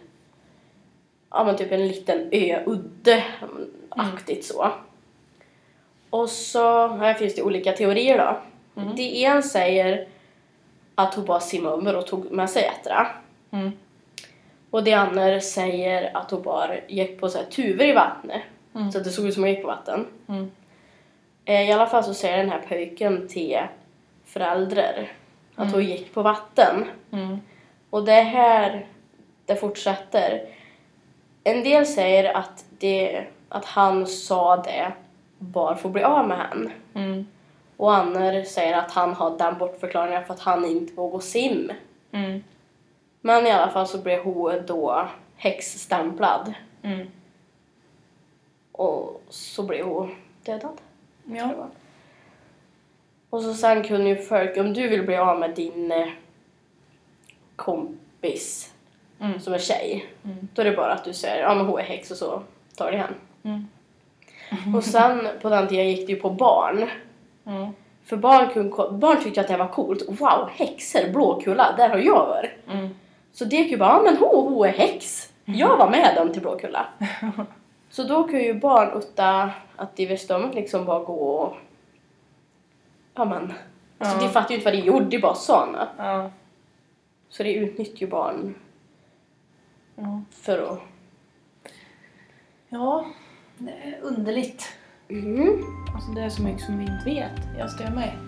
ja 1.30 1.44
men 1.44 1.56
typ 1.56 1.72
en 1.72 1.88
liten 1.88 2.28
ö, 2.32 2.62
udde, 2.66 3.24
aktigt 3.88 4.44
så. 4.44 4.72
Och 6.10 6.30
så, 6.30 6.88
här 6.88 7.14
finns 7.14 7.34
det 7.34 7.42
olika 7.42 7.72
teorier 7.72 8.18
då. 8.18 8.38
Mm. 8.82 8.96
Det 8.96 9.24
en 9.24 9.42
säger 9.42 10.08
att 10.94 11.14
hon 11.14 11.24
bara 11.24 11.40
simmade 11.40 11.76
över 11.76 11.96
och 11.96 12.06
tog 12.06 12.30
med 12.32 12.50
sig 12.50 12.62
getterna. 12.62 13.06
Mm. 13.50 13.72
Och 14.70 14.84
det 14.84 14.92
andra 14.92 15.40
säger 15.40 16.16
att 16.16 16.30
hon 16.30 16.42
bara 16.42 16.86
gick 16.88 17.20
på 17.20 17.28
så 17.28 17.38
här 17.38 17.44
tuvor 17.44 17.86
i 17.86 17.92
vattnet. 17.92 18.42
Mm. 18.74 18.92
Så 18.92 18.98
att 18.98 19.04
det 19.04 19.10
såg 19.10 19.26
ut 19.26 19.34
som 19.34 19.42
hon 19.42 19.50
gick 19.50 19.62
på 19.62 19.68
vatten. 19.68 20.06
Mm. 20.28 20.50
Eh, 21.44 21.68
I 21.68 21.72
alla 21.72 21.86
fall 21.86 22.04
så 22.04 22.14
säger 22.14 22.36
den 22.36 22.50
här 22.50 22.62
pojken 22.68 23.28
till 23.28 23.58
föräldrar 24.24 25.12
att 25.56 25.72
hon 25.72 25.84
gick 25.84 26.14
på 26.14 26.22
vatten. 26.22 26.84
Mm. 27.12 27.40
Och 27.90 28.04
det 28.04 28.12
är 28.12 28.24
här 28.24 28.86
det 29.46 29.56
fortsätter. 29.56 30.48
En 31.44 31.64
del 31.64 31.86
säger 31.86 32.36
att, 32.36 32.64
det, 32.78 33.26
att 33.48 33.64
han 33.64 34.06
sa 34.06 34.56
det 34.56 34.92
bara 35.38 35.76
för 35.76 35.88
att 35.88 35.92
bli 35.92 36.02
av 36.02 36.28
med 36.28 36.38
henne. 36.38 36.70
Mm. 36.94 37.26
Och 37.76 37.94
andra 37.94 38.44
säger 38.44 38.76
att 38.76 38.90
han 38.90 39.14
har 39.14 39.38
den 39.38 39.58
bortförklaringen 39.58 40.24
för 40.24 40.34
att 40.34 40.40
han 40.40 40.64
inte 40.64 40.92
vågar 40.92 41.20
sim. 41.20 41.72
Mm. 42.12 42.44
Men 43.20 43.46
i 43.46 43.50
alla 43.50 43.72
fall 43.72 43.86
så 43.86 43.98
blev 43.98 44.24
hon 44.24 44.66
då 44.66 45.08
häxstämplad. 45.36 46.54
Mm. 46.82 47.06
Och 48.72 49.22
så 49.28 49.62
blev 49.62 49.86
hon 49.86 50.14
dödad. 50.44 50.80
Ja. 51.24 51.68
Och 53.30 53.42
så 53.42 53.54
sen 53.54 53.82
kunde 53.84 54.08
ju 54.08 54.16
folk, 54.16 54.56
om 54.56 54.72
du 54.72 54.88
vill 54.88 55.02
bli 55.06 55.16
av 55.16 55.38
med 55.40 55.50
din 55.54 55.92
eh, 55.92 56.08
kompis 57.56 58.72
Mm. 59.20 59.40
som 59.40 59.54
är 59.54 59.58
tjej, 59.58 60.06
Mm. 60.24 60.48
då 60.54 60.62
är 60.62 60.66
det 60.66 60.76
bara 60.76 60.92
att 60.92 61.04
du 61.04 61.12
säger 61.12 61.42
ja 61.42 61.54
men 61.54 61.66
hon 61.66 61.78
är 61.78 61.82
häx 61.84 62.10
och 62.10 62.16
så 62.16 62.42
tar 62.76 62.90
det 62.90 62.96
hem. 62.96 63.14
Mm. 63.42 64.74
Och 64.76 64.84
sen 64.84 65.28
på 65.42 65.48
den 65.48 65.68
tiden 65.68 65.88
gick 65.90 66.06
det 66.06 66.12
ju 66.12 66.20
på 66.20 66.30
barn. 66.30 66.88
Mm. 67.46 67.72
För 68.04 68.16
barn, 68.16 68.48
kunde, 68.48 68.90
barn 68.98 69.22
tyckte 69.22 69.40
att 69.40 69.48
det 69.48 69.56
var 69.56 69.68
coolt. 69.68 70.02
Wow, 70.08 70.48
häxor, 70.52 71.12
Blåkulla, 71.12 71.74
där 71.76 71.88
har 71.88 71.98
jag 71.98 72.26
varit. 72.26 72.50
Mm. 72.72 72.88
Så 73.32 73.44
det 73.44 73.56
gick 73.56 73.70
ju 73.70 73.76
bara, 73.76 73.88
ja 73.88 74.02
men 74.02 74.16
hon, 74.16 74.52
hon 74.54 74.66
är 74.68 74.72
häx. 74.72 75.32
Jag 75.44 75.76
var 75.76 75.90
med 75.90 76.14
dem 76.16 76.32
till 76.32 76.42
Blåkulla. 76.42 76.86
Så 77.90 78.02
då 78.02 78.24
kunde 78.24 78.44
ju 78.44 78.54
barn 78.54 78.92
utta 78.98 79.50
att 79.76 79.96
de 79.96 80.06
visste 80.06 80.34
om 80.34 80.44
att 80.44 80.54
liksom 80.54 80.84
bara 80.84 80.98
gå 81.04 81.14
och... 81.30 81.56
Ja 83.16 83.24
men. 83.24 83.52
Alltså 83.98 84.18
de 84.18 84.28
fattade 84.28 84.54
ju 84.54 84.58
inte 84.60 84.64
vad 84.70 84.74
de 84.74 84.86
gjorde, 84.86 85.04
de 85.04 85.18
bara 85.18 85.34
sa 85.34 85.66
något. 85.66 85.88
Ja. 85.98 86.30
Så 87.28 87.42
det 87.42 87.54
utnyttjar 87.54 88.06
ju 88.06 88.06
barn 88.10 88.54
Ja. 89.96 90.22
för 90.30 90.72
att... 90.72 90.80
Ja, 92.68 93.06
det 93.58 93.70
är 93.70 93.98
underligt. 94.02 94.72
Mm. 95.08 95.62
Alltså 95.94 96.10
det 96.10 96.20
är 96.20 96.28
så 96.28 96.42
mycket 96.42 96.62
som 96.62 96.78
vi 96.78 96.84
inte 96.84 97.04
vet. 97.04 97.58
Jag 97.58 97.70
stör 97.70 97.90
mig. 97.90 98.18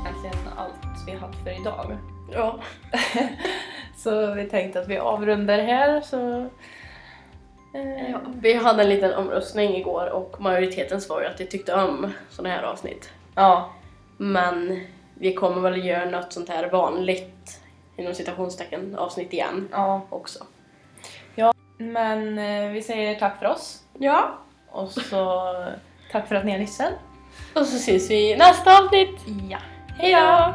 Egentligen 0.00 0.48
allt 0.56 1.06
vi 1.06 1.12
haft 1.12 1.38
för 1.44 1.60
idag. 1.60 1.98
Ja. 2.32 2.60
Så 3.96 4.34
vi 4.34 4.44
tänkte 4.48 4.80
att 4.80 4.88
vi 4.88 4.98
avrundar 4.98 5.58
här 5.58 6.00
så... 6.00 6.48
Eh, 7.74 8.10
ja. 8.10 8.18
Vi 8.40 8.54
hade 8.54 8.82
en 8.82 8.88
liten 8.88 9.14
omröstning 9.14 9.76
igår 9.76 10.06
och 10.06 10.40
majoriteten 10.40 11.00
svarade 11.00 11.30
att 11.30 11.38
de 11.38 11.44
tyckte 11.44 11.74
om 11.74 12.12
sådana 12.30 12.54
här 12.54 12.62
avsnitt. 12.62 13.10
ja. 13.34 13.70
Men 14.16 14.80
vi 15.14 15.34
kommer 15.34 15.60
väl 15.70 15.84
göra 15.84 16.10
något 16.10 16.32
sånt 16.32 16.48
här 16.48 16.70
vanligt 16.70 17.60
inom 17.96 18.14
citationstecken 18.14 18.96
avsnitt 18.98 19.32
igen 19.32 19.68
ja. 19.72 20.06
också. 20.10 20.44
Men 21.82 22.38
eh, 22.38 22.70
vi 22.70 22.82
säger 22.82 23.14
tack 23.14 23.38
för 23.38 23.46
oss. 23.46 23.82
Ja. 23.98 24.38
Och 24.70 24.90
så 24.90 25.42
tack 26.12 26.28
för 26.28 26.34
att 26.34 26.44
ni 26.44 26.52
har 26.52 26.58
lyssnat. 26.58 26.92
Och 27.54 27.66
så 27.66 27.76
ses 27.76 28.10
vi 28.10 28.32
i 28.32 28.36
nästa 28.36 28.78
avsnitt. 28.78 29.20
Ja. 29.50 29.58
Hej 29.98 30.14
då! 30.14 30.54